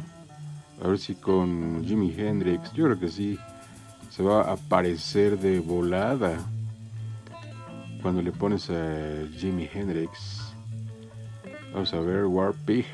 [0.84, 3.40] a ver si con Jimi Hendrix, yo creo que sí
[4.20, 6.38] se va a aparecer de volada
[8.02, 10.54] cuando le pones a Jimi Hendrix.
[11.72, 12.86] Vamos a ver War Pig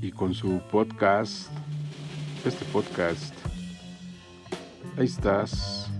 [0.00, 1.50] y con su podcast,
[2.46, 3.34] este podcast.
[4.96, 5.90] Ahí estás,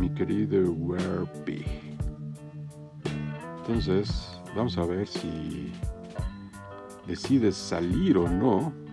[0.00, 1.66] mi querido War Pig.
[3.58, 5.70] Entonces, vamos a ver si
[7.06, 8.83] decides salir o no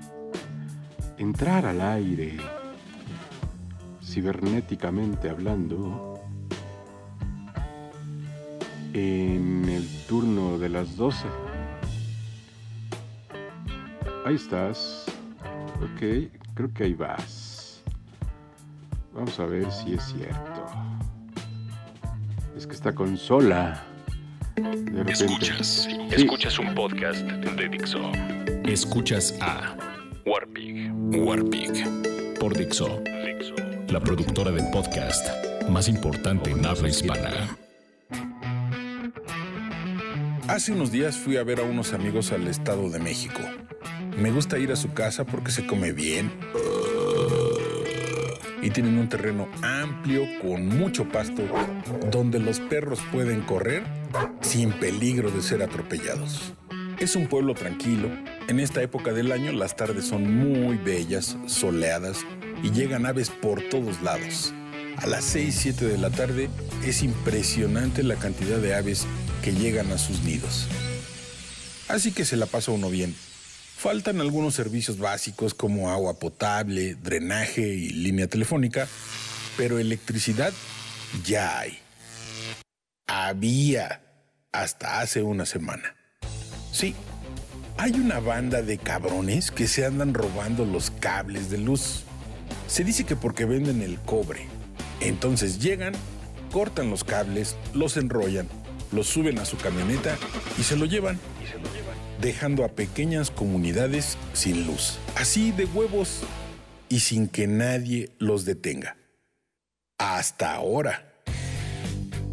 [1.22, 2.36] entrar al aire,
[4.04, 6.20] cibernéticamente hablando,
[8.94, 11.28] en el turno de las 12.
[14.26, 15.06] Ahí estás.
[15.76, 17.84] Ok, creo que ahí vas.
[19.14, 20.66] Vamos a ver si es cierto.
[22.58, 23.84] Es que esta consola.
[24.56, 24.64] De
[25.04, 25.12] repente.
[25.12, 25.98] Escuchas, Sí.
[26.12, 28.12] escuchas un podcast de Dixo.
[28.66, 29.76] Escuchas a
[30.26, 33.56] Warpig, Warpig por Dixo, Dixo.
[33.90, 35.28] la productora de podcast
[35.68, 37.58] más importante en habla hispana.
[40.48, 43.40] Hace unos días fui a ver a unos amigos al Estado de México.
[44.18, 46.32] Me gusta ir a su casa porque se come bien.
[48.62, 51.42] Y tienen un terreno amplio con mucho pasto
[52.12, 53.84] donde los perros pueden correr
[54.42, 56.54] sin peligro de ser atropellados.
[57.02, 58.12] Es un pueblo tranquilo.
[58.48, 62.20] En esta época del año las tardes son muy bellas, soleadas
[62.62, 64.54] y llegan aves por todos lados.
[64.98, 66.48] A las 6, 7 de la tarde
[66.86, 69.08] es impresionante la cantidad de aves
[69.42, 70.68] que llegan a sus nidos.
[71.88, 73.16] Así que se la pasa uno bien.
[73.78, 78.88] Faltan algunos servicios básicos como agua potable, drenaje y línea telefónica,
[79.58, 80.54] pero electricidad
[81.26, 81.80] ya hay.
[83.08, 84.04] Había
[84.52, 85.96] hasta hace una semana.
[86.72, 86.96] Sí,
[87.78, 92.04] hay una banda de cabrones que se andan robando los cables de luz.
[92.68, 94.48] Se dice que porque venden el cobre.
[95.00, 95.94] Entonces llegan,
[96.52, 98.48] cortan los cables, los enrollan,
[98.92, 100.16] los suben a su camioneta
[100.58, 101.20] y se lo llevan.
[102.22, 105.00] Dejando a pequeñas comunidades sin luz.
[105.16, 106.22] Así de huevos
[106.88, 108.96] y sin que nadie los detenga.
[109.98, 111.24] Hasta ahora.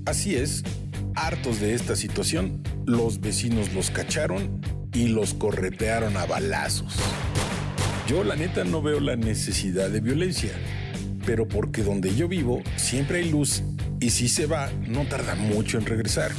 [0.04, 0.62] Así es,
[1.14, 4.60] hartos de esta situación, los vecinos los cacharon
[4.94, 6.96] y los corretearon a balazos.
[8.08, 10.52] Yo la neta no veo la necesidad de violencia,
[11.26, 13.62] pero porque donde yo vivo siempre hay luz
[14.00, 16.32] y si se va no tarda mucho en regresar.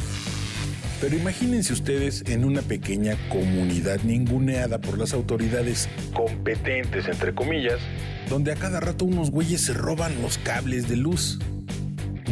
[0.99, 7.79] Pero imagínense ustedes en una pequeña comunidad ninguneada por las autoridades competentes, entre comillas,
[8.27, 11.39] donde a cada rato unos güeyes se roban los cables de luz.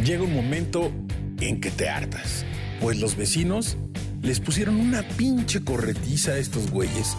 [0.04, 0.90] Llega un momento
[1.40, 2.44] en que te hartas,
[2.80, 3.78] pues los vecinos
[4.22, 7.16] les pusieron una pinche corretiza a estos güeyes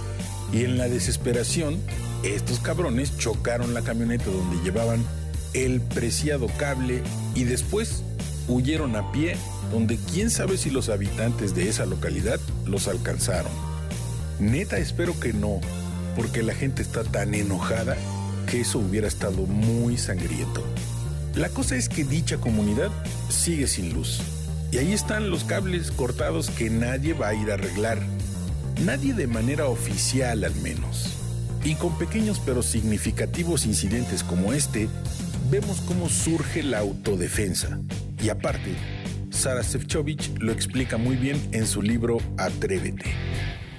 [0.52, 1.80] y en la desesperación,
[2.24, 5.04] estos cabrones chocaron la camioneta donde llevaban
[5.54, 7.02] el preciado cable
[7.36, 8.04] y después
[8.48, 9.36] huyeron a pie
[9.72, 13.52] donde quién sabe si los habitantes de esa localidad los alcanzaron.
[14.40, 15.60] Neta espero que no,
[16.16, 17.96] porque la gente está tan enojada
[18.48, 20.64] que eso hubiera estado muy sangriento.
[21.36, 22.90] La cosa es que dicha comunidad
[23.30, 24.22] sigue sin luz.
[24.72, 28.00] Y ahí están los cables cortados que nadie va a ir a arreglar.
[28.86, 31.18] Nadie de manera oficial al menos.
[31.64, 34.88] Y con pequeños pero significativos incidentes como este,
[35.50, 37.80] vemos cómo surge la autodefensa.
[38.22, 38.76] Y aparte,
[39.32, 43.12] Sara Sefcovic lo explica muy bien en su libro Atrévete.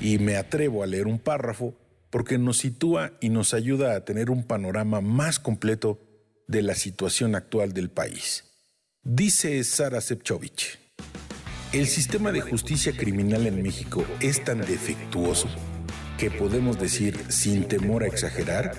[0.01, 1.77] Y me atrevo a leer un párrafo
[2.11, 6.01] porque nos sitúa y nos ayuda a tener un panorama más completo
[6.49, 8.45] de la situación actual del país.
[9.03, 10.80] Dice Sara Sefcovic,
[11.73, 15.49] el sistema de justicia criminal en México es tan defectuoso
[16.19, 18.75] que podemos decir, sin temor a exagerar,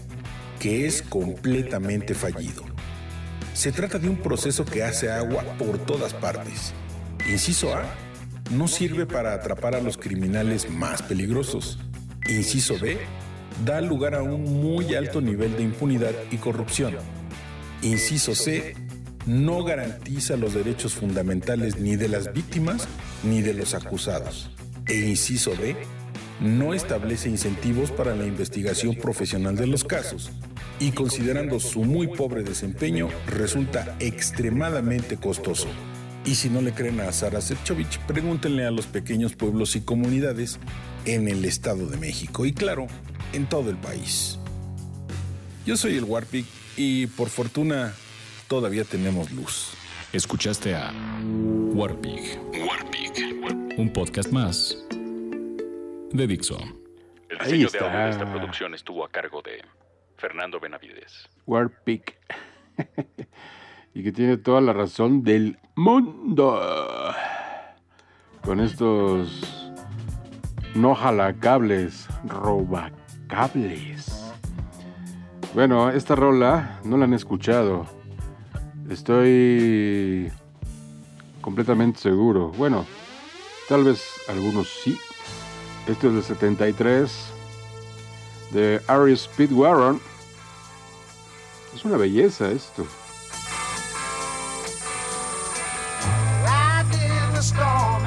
[0.59, 2.63] que es completamente fallido.
[3.53, 6.73] Se trata de un proceso que hace agua por todas partes.
[7.29, 7.83] Inciso A,
[8.51, 11.79] no sirve para atrapar a los criminales más peligrosos.
[12.29, 12.97] Inciso B,
[13.65, 16.95] da lugar a un muy alto nivel de impunidad y corrupción.
[17.81, 18.75] Inciso C,
[19.25, 22.87] no garantiza los derechos fundamentales ni de las víctimas
[23.23, 24.49] ni de los acusados.
[24.87, 25.75] E inciso D,
[26.39, 30.31] no establece incentivos para la investigación profesional de los casos
[30.79, 35.67] y considerando su muy pobre desempeño resulta extremadamente costoso.
[36.25, 40.59] Y si no le creen a Sara Sefcovic, pregúntenle a los pequeños pueblos y comunidades
[41.05, 42.87] en el Estado de México y claro,
[43.33, 44.39] en todo el país.
[45.65, 46.45] Yo soy el Warpig
[46.77, 47.93] y por fortuna
[48.51, 49.73] todavía tenemos luz.
[50.11, 50.91] Escuchaste a
[51.73, 52.37] Warpig,
[52.67, 53.77] Warpig.
[53.77, 54.77] un podcast más
[56.11, 56.59] de Dixo.
[57.29, 58.03] El Ahí diseño de audio está.
[58.03, 59.63] de esta producción estuvo a cargo de
[60.17, 61.29] Fernando Benavides.
[61.47, 62.17] Warpic.
[63.93, 66.59] y que tiene toda la razón del mundo.
[68.43, 69.71] Con estos
[70.75, 74.11] no jalacables, robacables.
[75.53, 78.00] Bueno, esta rola no la han escuchado.
[78.91, 80.29] Estoy
[81.39, 82.49] completamente seguro.
[82.57, 82.85] Bueno,
[83.69, 84.99] tal vez algunos sí.
[85.87, 87.11] Esto es de 73
[88.51, 90.01] de Ari Speedwagon
[91.73, 92.85] Es una belleza esto.
[96.43, 98.01] riding the storm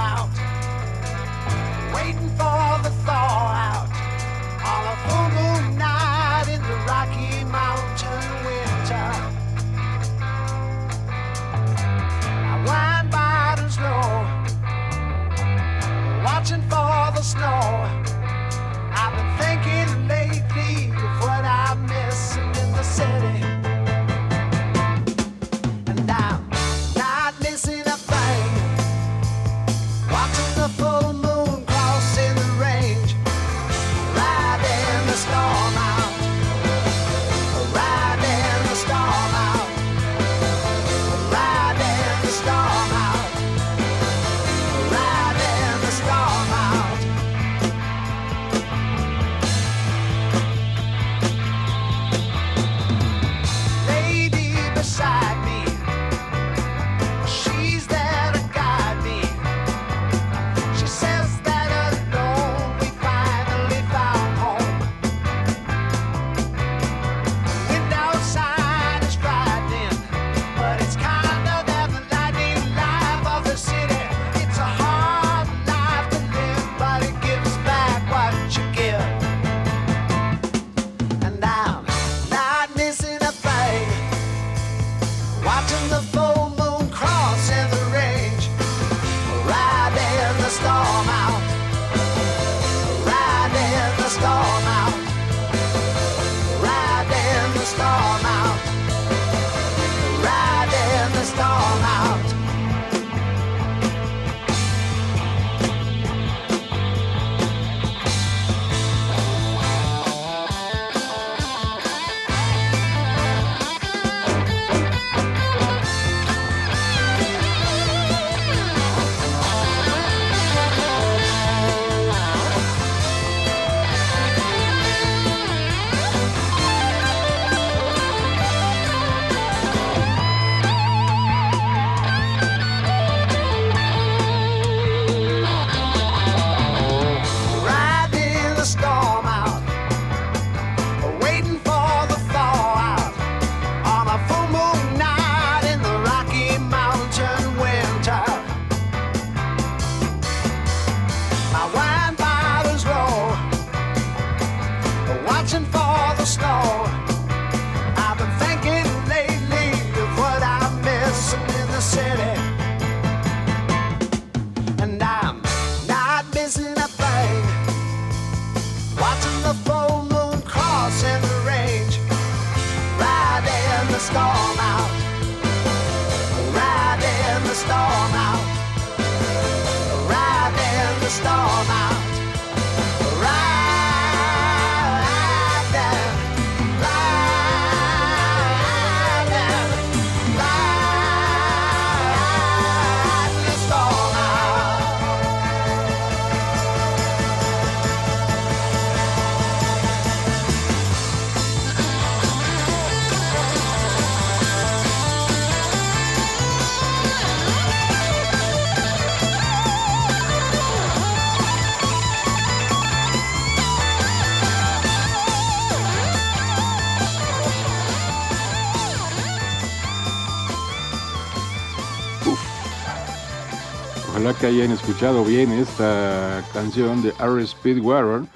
[224.44, 227.46] que hayan escuchado bien esta canción de R.
[227.46, 228.28] Speedwater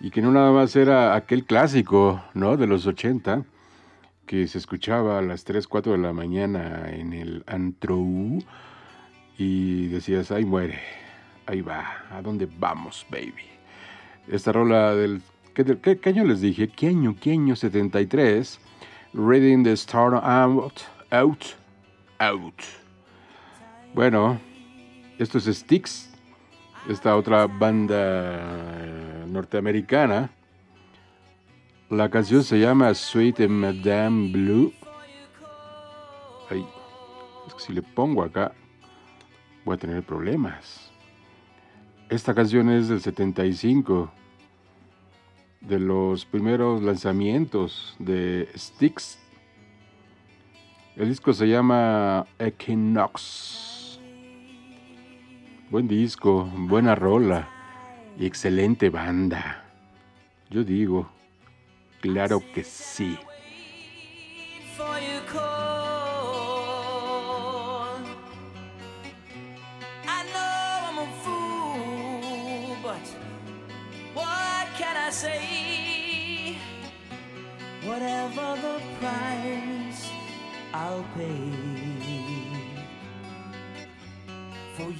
[0.00, 2.56] y que no nada más era aquel clásico, ¿no?
[2.56, 3.42] De los 80
[4.24, 7.98] que se escuchaba a las 3, 4 de la mañana en el antro
[9.36, 10.78] y decías, ahí muere,
[11.46, 13.32] ahí va, ¿a dónde vamos, baby?
[14.28, 15.22] Esta rola del...
[15.54, 16.68] ¿Qué, qué- qué año les dije?
[16.68, 17.16] ¿Qué año?
[17.20, 17.56] ¿Qué año?
[17.56, 18.60] 73.
[19.12, 21.44] Reading the Star Out, Out,
[22.20, 22.54] Out.
[23.92, 24.38] Bueno,
[25.18, 26.10] esto es Styx,
[26.88, 30.30] esta otra banda eh, norteamericana.
[31.90, 34.72] La canción se llama Sweet Madame Blue.
[36.48, 36.64] Ay,
[37.46, 38.52] es que si le pongo acá
[39.64, 40.92] voy a tener problemas.
[42.08, 44.10] Esta canción es del 75,
[45.60, 49.18] de los primeros lanzamientos de Styx.
[50.96, 53.67] El disco se llama Equinox.
[55.70, 57.46] Buen disco, buena rola
[58.18, 59.64] y excelente banda.
[60.48, 61.10] Yo digo,
[62.00, 63.18] claro que sí.
[77.86, 80.10] Whatever the price,
[80.72, 81.67] I'll pay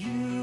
[0.00, 0.38] you.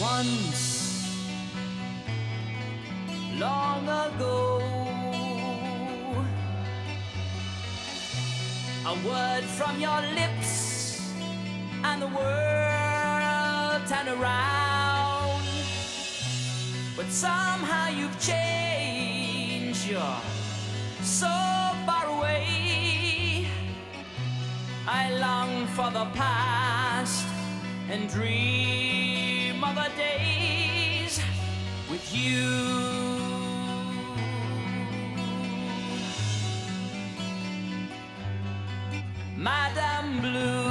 [0.00, 1.16] Once,
[3.36, 4.62] long ago,
[8.86, 11.12] a word from your lips,
[11.84, 12.57] and the world
[13.88, 15.42] turned around.
[16.94, 19.88] But somehow you've changed.
[19.88, 20.20] You're
[21.00, 21.32] so
[21.86, 23.46] far away.
[24.86, 27.26] I long for the past
[27.90, 31.18] and dream of the days
[31.90, 32.44] with you.
[39.36, 40.67] Madame Blue.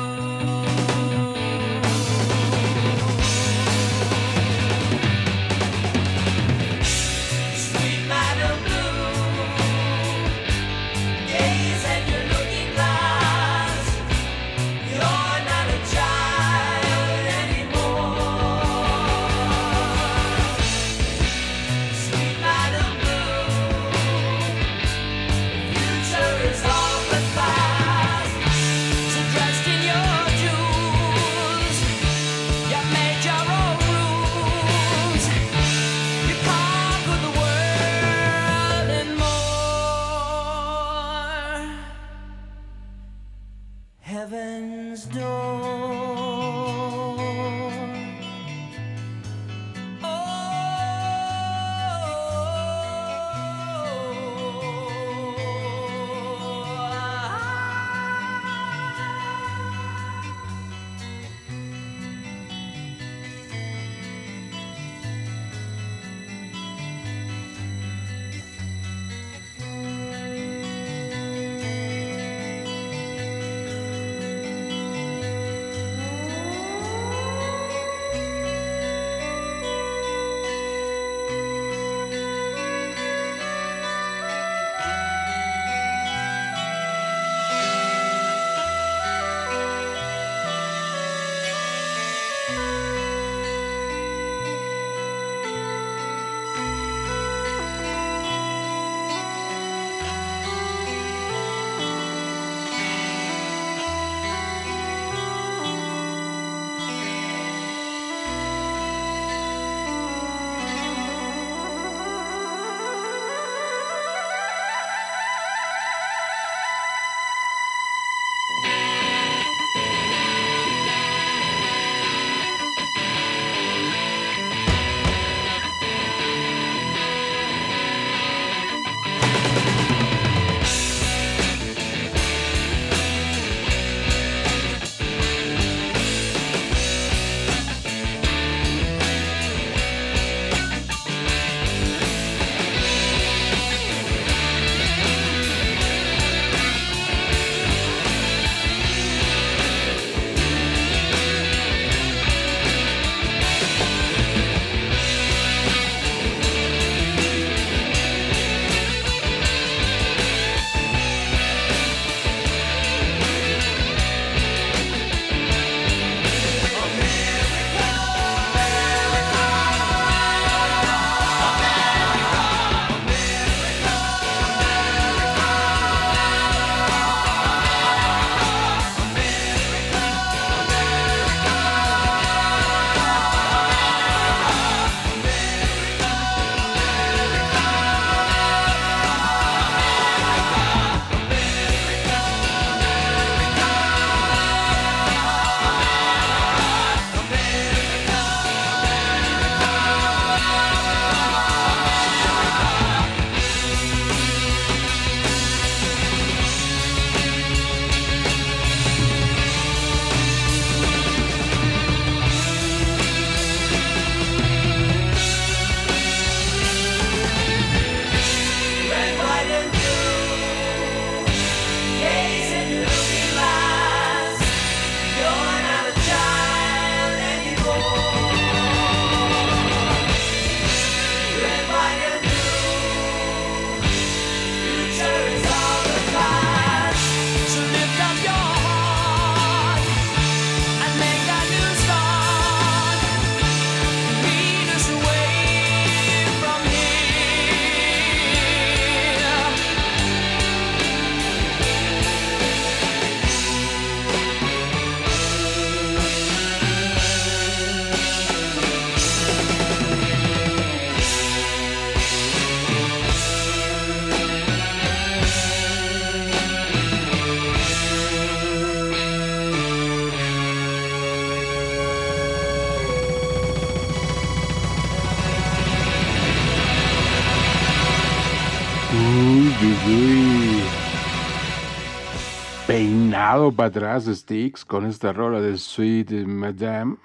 [283.27, 286.95] Peinado para atrás Sticks con esta rola de Sweet Madame.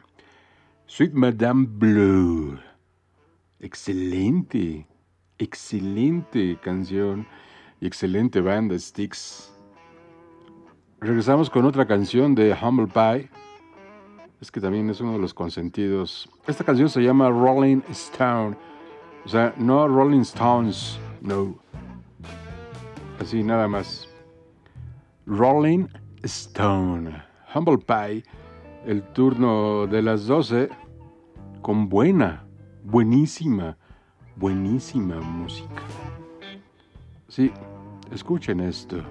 [0.86, 2.60] Sweet Madame Blue.
[3.58, 4.86] Excelente.
[5.38, 7.26] Excelente canción
[7.80, 9.52] y excelente banda Sticks.
[11.00, 13.28] Regresamos con otra canción de Humble Pie.
[14.40, 16.30] Es que también es uno de los consentidos.
[16.46, 18.56] Esta canción se llama Rolling Stone.
[19.24, 21.58] O sea, no Rolling Stones, no.
[23.18, 24.08] Así nada más.
[25.26, 25.88] Rolling
[26.22, 27.22] Stone.
[27.54, 28.22] Humble Pie.
[28.86, 30.68] El turno de las 12
[31.60, 32.44] con buena,
[32.82, 33.76] buenísima,
[34.36, 35.82] buenísima música.
[37.28, 37.52] Sí,
[38.10, 39.02] escuchen esto.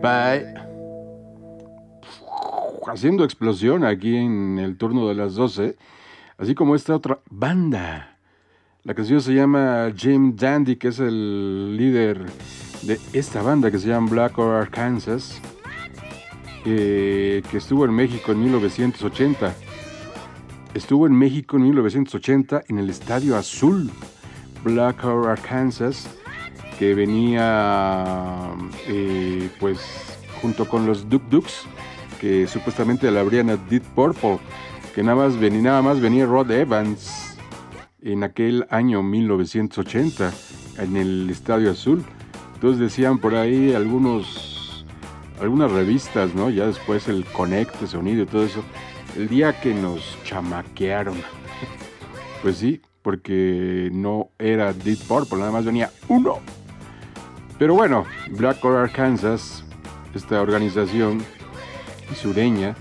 [0.00, 0.54] Pie.
[2.86, 5.76] Haciendo explosión aquí en el turno de las 12.
[6.38, 8.16] Así como esta otra banda.
[8.82, 12.24] La canción se llama Jim Dandy, que es el líder
[12.82, 15.40] de esta banda que se llama Black Or Arkansas.
[16.66, 19.54] eh, que estuvo en México en 1980.
[20.74, 23.90] Estuvo en México en 1980 en el Estadio Azul,
[24.62, 26.08] Black Or Arkansas,
[26.80, 28.54] que venía
[28.88, 29.78] eh, pues
[30.40, 31.66] junto con los Duk Duks,
[32.18, 34.38] que supuestamente le abrían a Deep Purple,
[34.94, 37.36] que nada más, venía, nada más venía Rod Evans
[38.00, 40.32] en aquel año 1980
[40.78, 42.02] en el Estadio Azul.
[42.54, 44.86] Entonces decían por ahí algunos
[45.38, 46.48] algunas revistas, ¿no?
[46.48, 48.64] Ya después el Conecte, sonido y todo eso.
[49.18, 51.18] El día que nos chamaquearon.
[52.42, 56.40] Pues sí, porque no era Deep Purple, nada más venía uno.
[57.60, 59.62] Pero bueno, Black Or Arkansas,
[60.14, 61.22] esta organización
[62.16, 62.74] sureña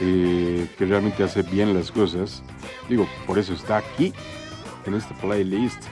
[0.00, 2.42] eh, que realmente hace bien las cosas,
[2.90, 4.12] digo, por eso está aquí
[4.84, 5.82] en esta playlist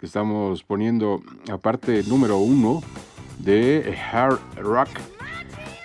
[0.00, 2.82] que estamos poniendo, aparte número uno
[3.38, 4.88] de hard rock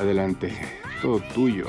[0.00, 0.52] adelante,
[1.00, 1.66] todo tuyo.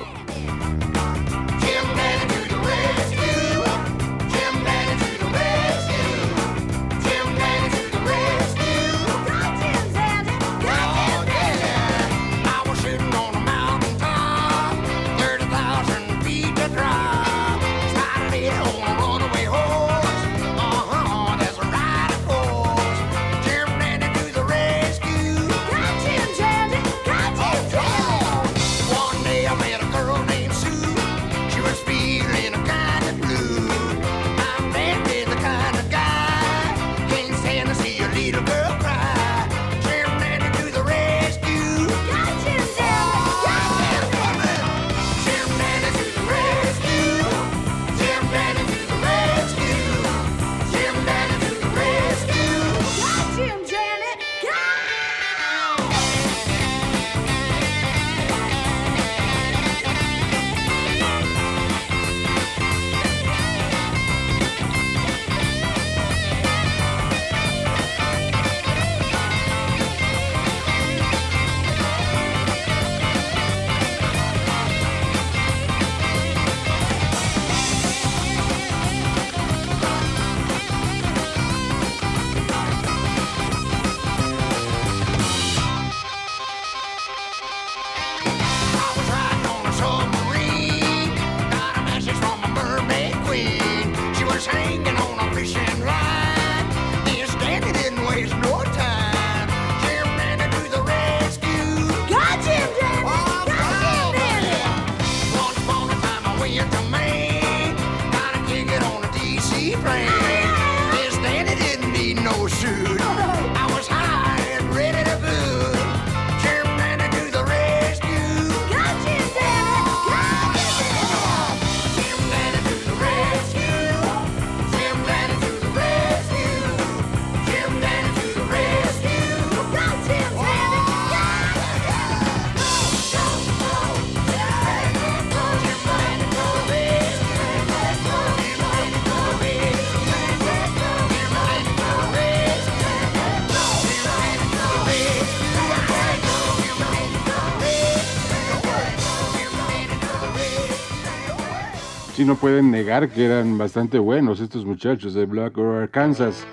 [152.40, 156.46] Pueden negar que eran bastante buenos estos muchachos de Black Or Arkansas.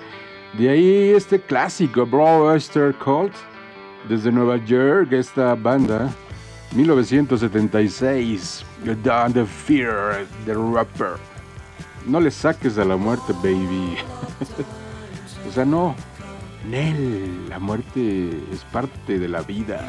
[0.57, 3.33] De ahí este clásico, Bro Oyster Cult,
[4.09, 6.09] desde Nueva York, esta banda,
[6.75, 8.65] 1976,
[9.03, 11.15] Down the Fear, The Rapper.
[12.05, 13.97] No le saques a la muerte, baby.
[15.47, 15.95] o sea, no.
[16.69, 19.81] Nel, la muerte es parte de la vida.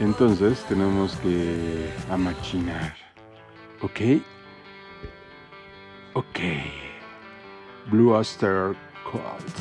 [0.00, 2.94] Entonces tenemos que amachinar.
[3.80, 4.00] ¿Ok?
[6.18, 6.72] Okay.
[7.90, 8.74] Blue Oyster
[9.04, 9.54] Cult.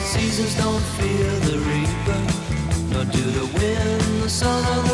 [0.00, 2.20] Seasons don't feel the reaper,
[2.90, 4.89] nor do the wind, the sun, or the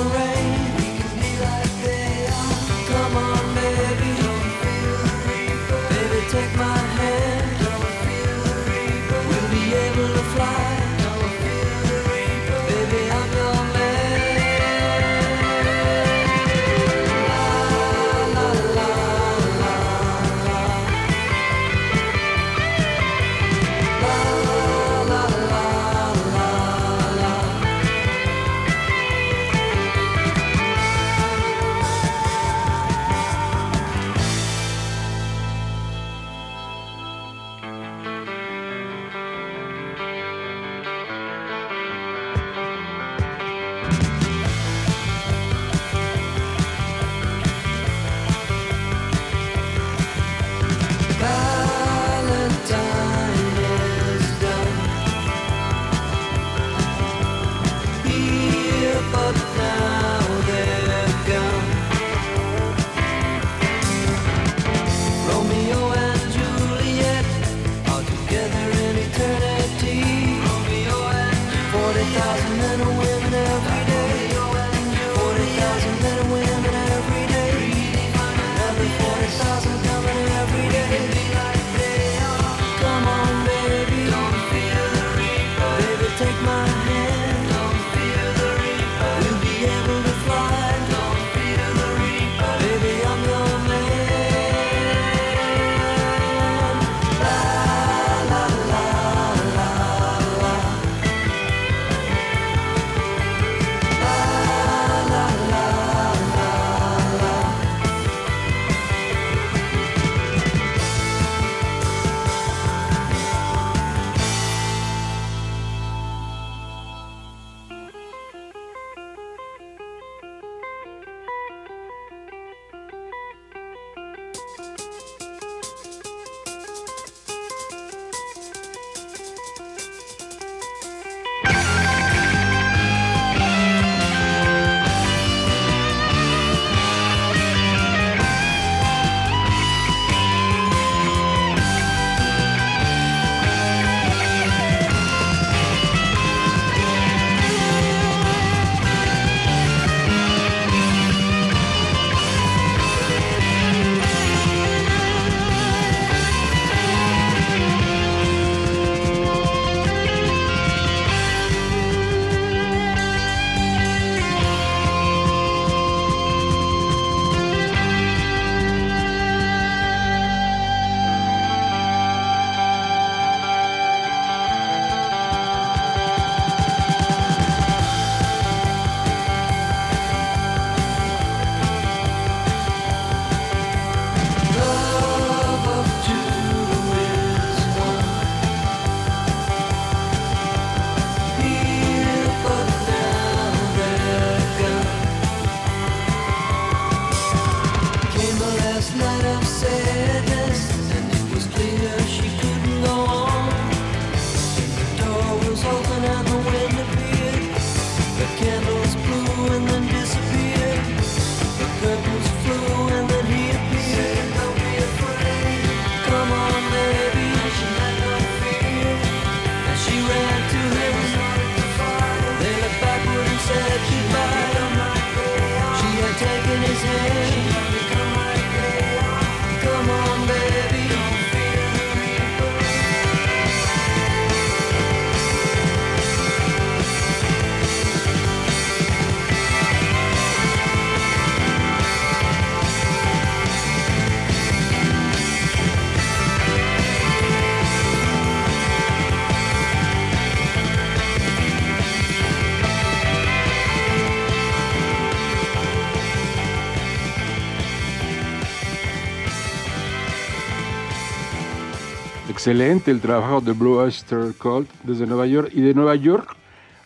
[262.47, 265.51] Excelente el trabajo de Blue Oyster Cult desde Nueva York.
[265.52, 266.36] Y de Nueva York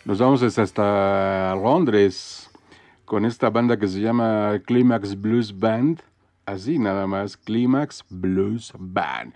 [0.07, 2.49] nos vamos hasta- Londres
[3.05, 6.01] con esta banda que se llama Climax Blues Band.
[6.47, 9.35] Así nada más, Climax Blues Band.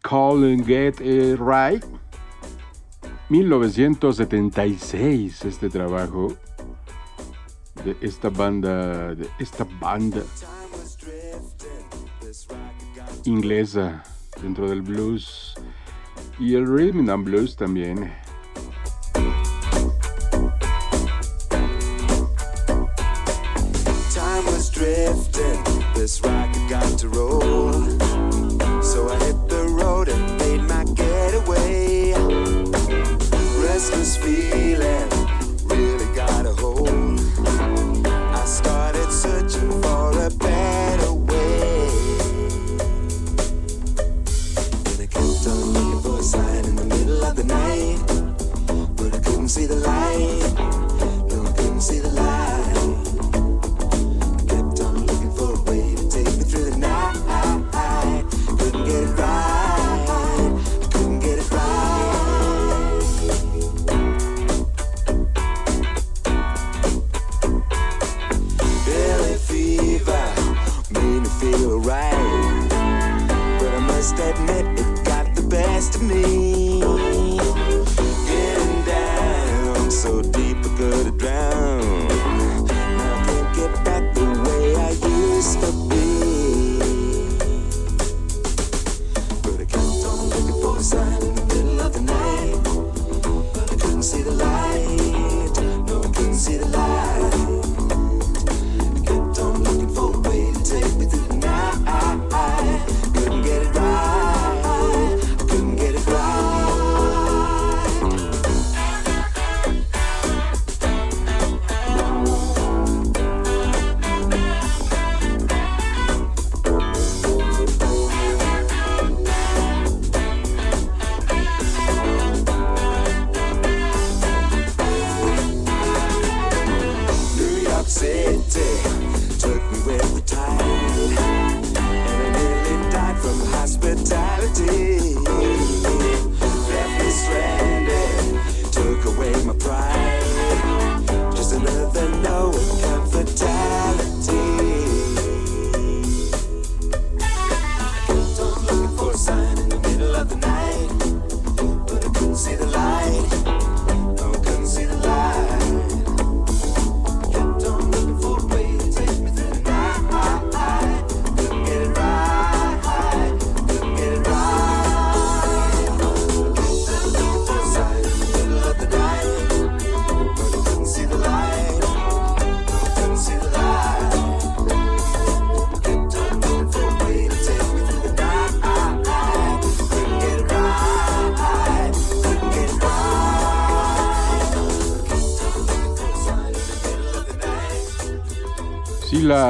[0.00, 1.84] Call and Get It Right.
[3.28, 6.34] 1976 este trabajo
[7.84, 10.22] de esta banda, de esta banda
[13.26, 14.02] inglesa
[14.40, 15.54] dentro del blues
[16.38, 18.10] y el rhythm and blues también.
[24.14, 25.62] Time was drifting,
[25.94, 27.72] this rocket got to roll.
[28.82, 32.12] So I hit the road and made my getaway.
[33.62, 34.65] Restless feeling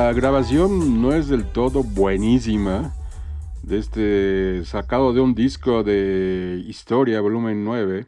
[0.07, 2.95] la grabación no es del todo buenísima.
[3.65, 8.07] De este sacado de un disco de historia, volumen 9,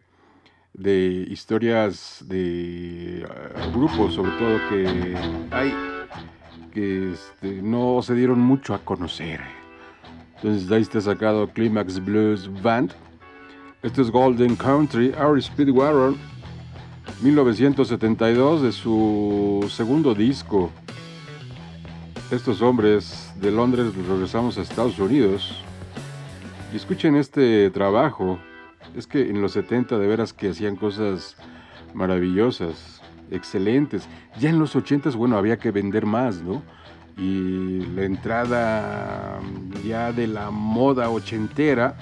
[0.74, 3.26] de historias de eh,
[3.74, 5.16] grupos, sobre todo que
[5.50, 5.74] hay
[6.72, 9.40] que este, no se dieron mucho a conocer.
[10.36, 12.92] Entonces de ahí está sacado Climax Blues Band.
[13.82, 16.16] Esto es Golden Country, Our Speedwagon,
[17.22, 20.70] 1972, de su segundo disco.
[22.30, 25.64] Estos hombres de Londres regresamos a Estados Unidos.
[26.70, 28.38] Y escuchen este trabajo.
[28.94, 31.36] Es que en los 70 de veras que hacían cosas
[31.94, 33.00] maravillosas,
[33.30, 34.06] excelentes.
[34.38, 36.62] Ya en los 80 bueno, había que vender más, ¿no?
[37.16, 39.40] Y la entrada
[39.82, 41.96] ya de la moda ochentera.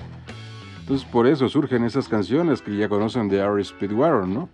[0.80, 4.48] Entonces por eso surgen esas canciones que ya conocen de Ari Speedwagon, ¿no?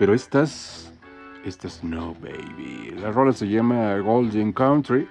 [0.00, 0.85] Pero estas,
[1.46, 2.94] estas no, baby.
[3.00, 5.08] La rola se llama Golden Country.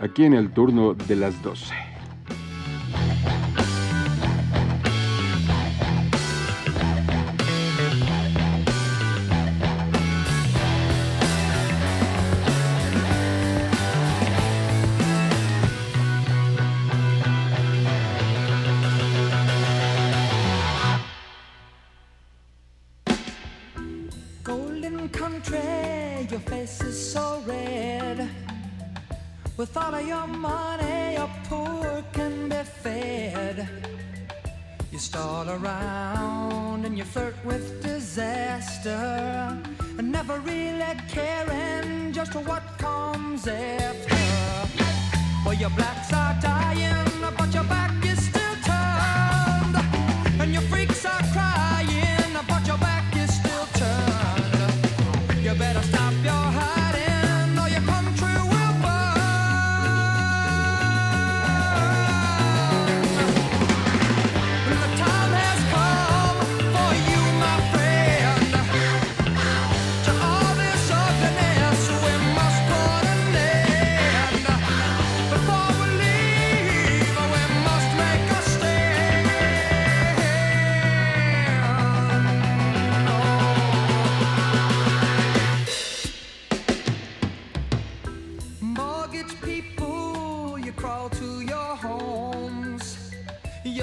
[0.00, 1.93] Aquí en el turno de las 12.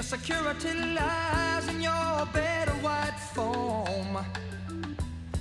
[0.02, 4.26] Your security lies in your bed of white foam.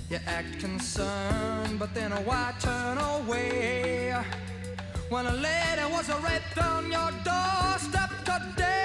[0.07, 4.15] You act concerned, but then why turn away?
[5.09, 8.80] When a lady was raped on your doorstep today.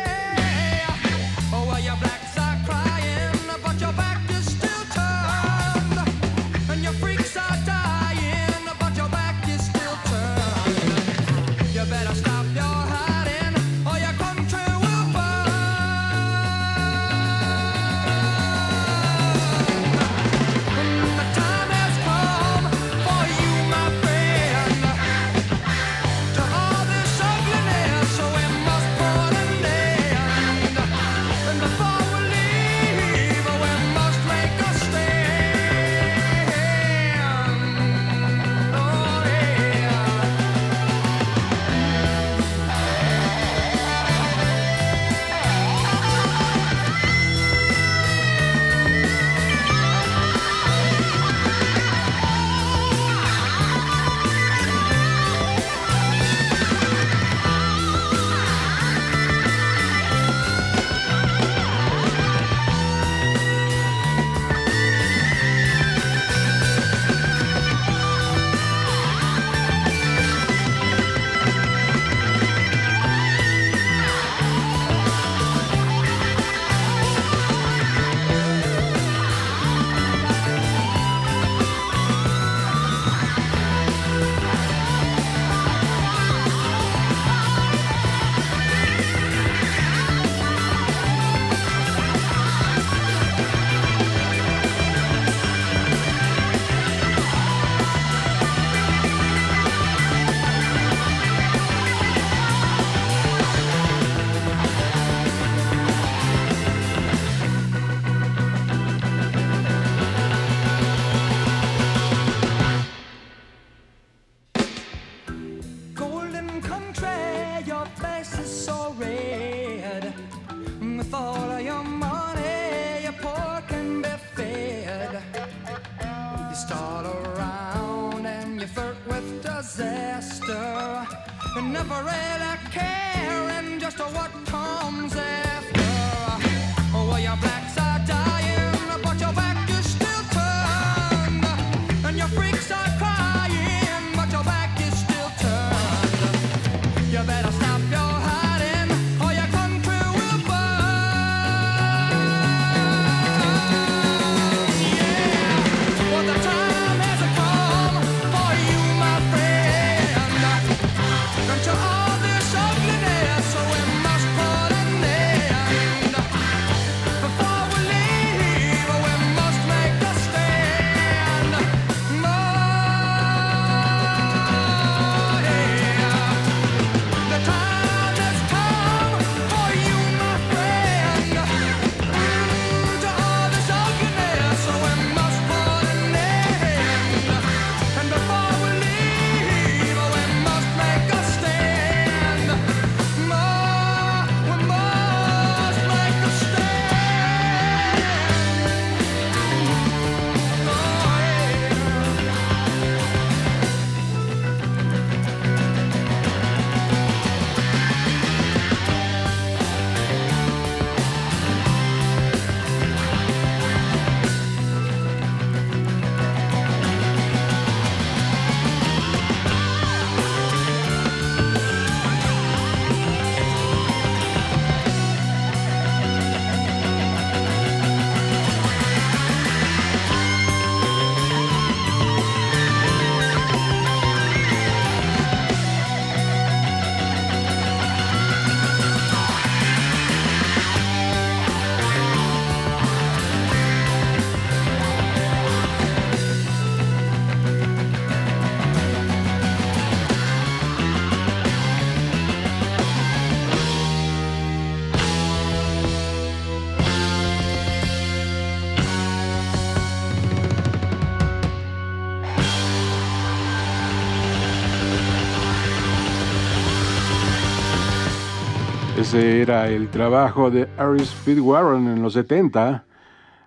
[269.06, 272.84] Ese era el trabajo de Harry Speedwagon en los 70,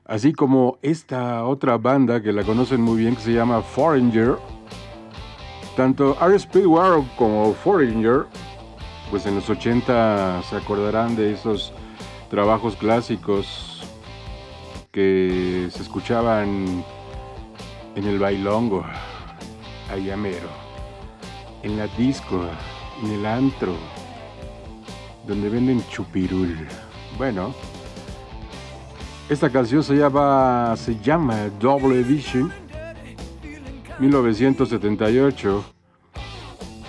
[0.06, 4.38] así como esta otra banda que la conocen muy bien que se llama Foreigner.
[5.76, 8.26] Tanto Harry Speedwagon como Foreigner,
[9.12, 11.74] pues en los 80 se acordarán de esos
[12.30, 13.84] trabajos clásicos
[14.94, 16.86] que se escuchaban
[17.96, 18.86] en el bailongo,
[19.92, 20.48] allá mero,
[21.64, 22.46] en la disco,
[23.04, 23.74] en el antro,
[25.30, 26.58] donde venden chupirul.
[27.18, 27.54] Bueno,
[29.30, 32.52] esta canción se llama, se llama Double Edition,
[34.00, 35.64] 1978.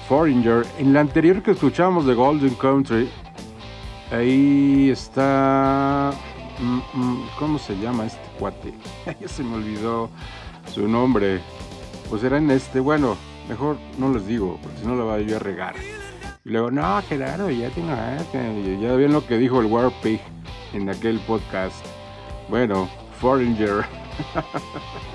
[0.08, 0.66] Foreigner.
[0.78, 3.08] En la anterior que escuchamos de Golden Country,
[4.10, 6.12] ahí está.
[6.58, 8.72] mm, mm, ¿Cómo se llama este cuate?
[9.20, 10.10] ya se me olvidó
[10.74, 11.40] su nombre.
[12.08, 12.80] Pues era en este.
[12.80, 13.16] Bueno,
[13.48, 15.76] mejor no les digo, porque si no la voy a regar.
[16.44, 17.94] Y luego, no, claro, ya tengo.
[18.80, 20.20] Ya ven lo que dijo el Warpig
[20.72, 21.84] en aquel podcast.
[22.48, 22.88] Bueno,
[23.20, 23.84] Foreigner.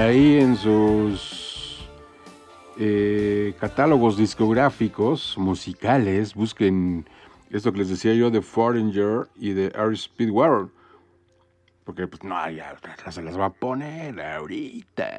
[0.00, 1.88] ahí en sus
[2.78, 7.06] eh, catálogos discográficos musicales, busquen
[7.50, 10.72] esto que les decía yo de Foreigner y de Air Speedwagon.
[11.84, 12.76] Porque pues no, ya
[13.10, 15.10] se las va a poner ahorita.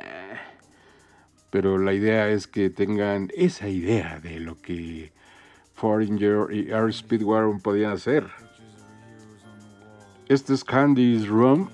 [1.50, 5.12] Pero la idea es que tengan esa idea de lo que
[5.74, 8.28] Foreigner y Air Speedwagon podían hacer.
[10.28, 11.70] Este es Candy's Room,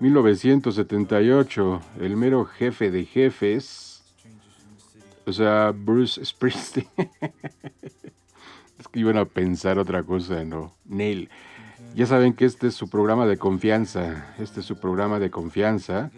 [0.00, 1.80] 1978.
[2.00, 4.02] El mero jefe de jefes
[5.26, 6.88] O sea, Bruce Springsteen.
[8.78, 10.72] es que iban a pensar otra cosa, ¿no?
[10.86, 11.28] Neil.
[11.94, 14.34] Ya saben que este es su programa de confianza.
[14.38, 16.10] Este es su programa de confianza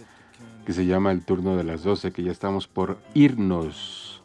[0.64, 4.22] que se llama El Turno de las 12, que ya estamos por irnos.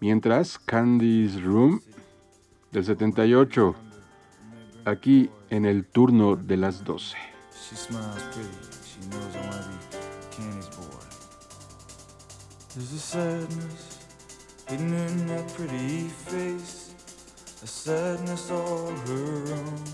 [0.00, 1.80] Mientras, Candy's Room
[2.70, 3.74] del 78.
[4.84, 7.16] Aquí en el turno de las 12.
[7.64, 8.63] She smiles pretty.
[9.14, 9.78] Knows I wanna
[10.76, 11.04] boy.
[12.74, 13.98] There's a sadness
[14.68, 16.94] hidden in that pretty face,
[17.62, 19.84] a sadness all her own,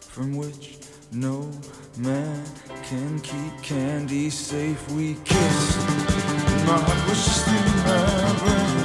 [0.00, 0.78] from which
[1.12, 1.48] no
[1.96, 2.44] man
[2.82, 4.90] can keep Candy safe.
[4.90, 8.84] We kiss, and my heart rushes through my brain,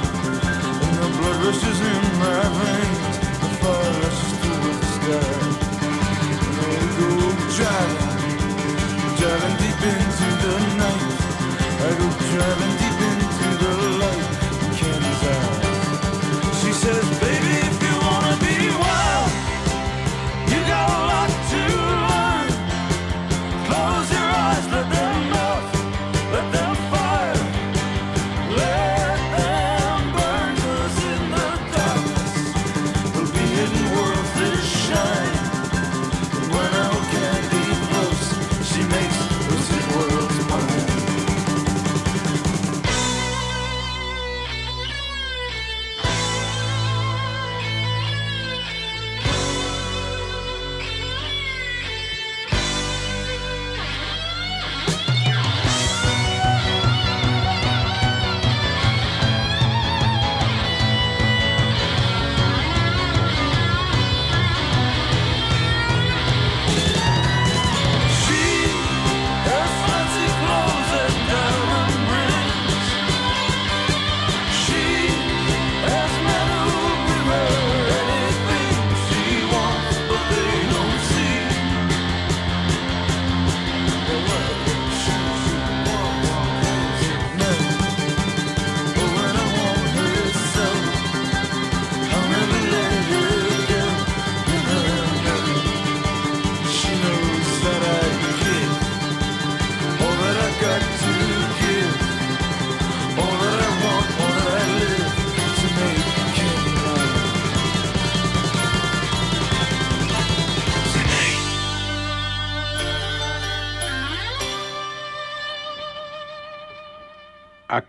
[0.84, 5.34] and the blood rushes in my veins, the fire rushes through the sky.
[6.62, 7.10] And we go
[7.56, 8.05] driving,
[9.26, 10.35] driving deep into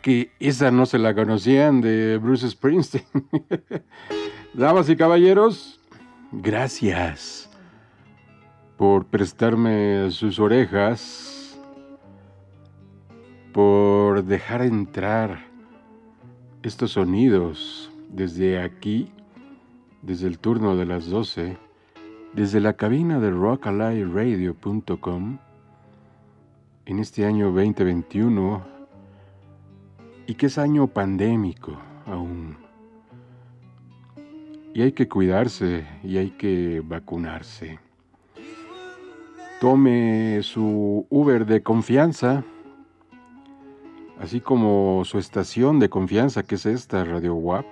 [0.08, 3.04] que esa no se la conocían de Bruce Springsteen.
[4.54, 5.82] Damas y caballeros,
[6.32, 7.50] gracias
[8.78, 11.60] por prestarme sus orejas,
[13.52, 15.46] por dejar entrar
[16.64, 19.12] estos sonidos desde aquí,
[20.04, 21.58] desde el turno de las 12,
[22.32, 25.40] desde la cabina de rockalightradio.com
[26.86, 28.77] en este año 2021
[30.28, 32.58] y que es año pandémico aún.
[34.74, 37.80] Y hay que cuidarse y hay que vacunarse.
[39.60, 42.44] Tome su Uber de confianza,
[44.20, 47.66] así como su estación de confianza, que es esta Radio WAP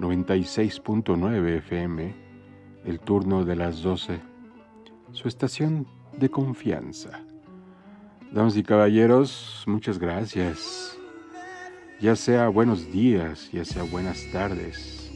[0.00, 2.14] 96.9 FM,
[2.86, 4.20] el turno de las 12.
[5.12, 5.86] Su estación
[6.18, 7.20] de confianza.
[8.32, 10.99] Damas y caballeros, muchas gracias
[12.00, 15.10] ya sea buenos días, ya sea buenas tardes,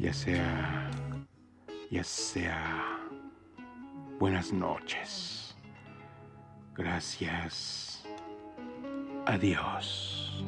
[0.00, 0.90] ya sea,
[1.90, 2.98] ya sea
[4.18, 5.54] buenas noches.
[6.74, 8.02] Gracias.
[9.26, 10.44] Adiós.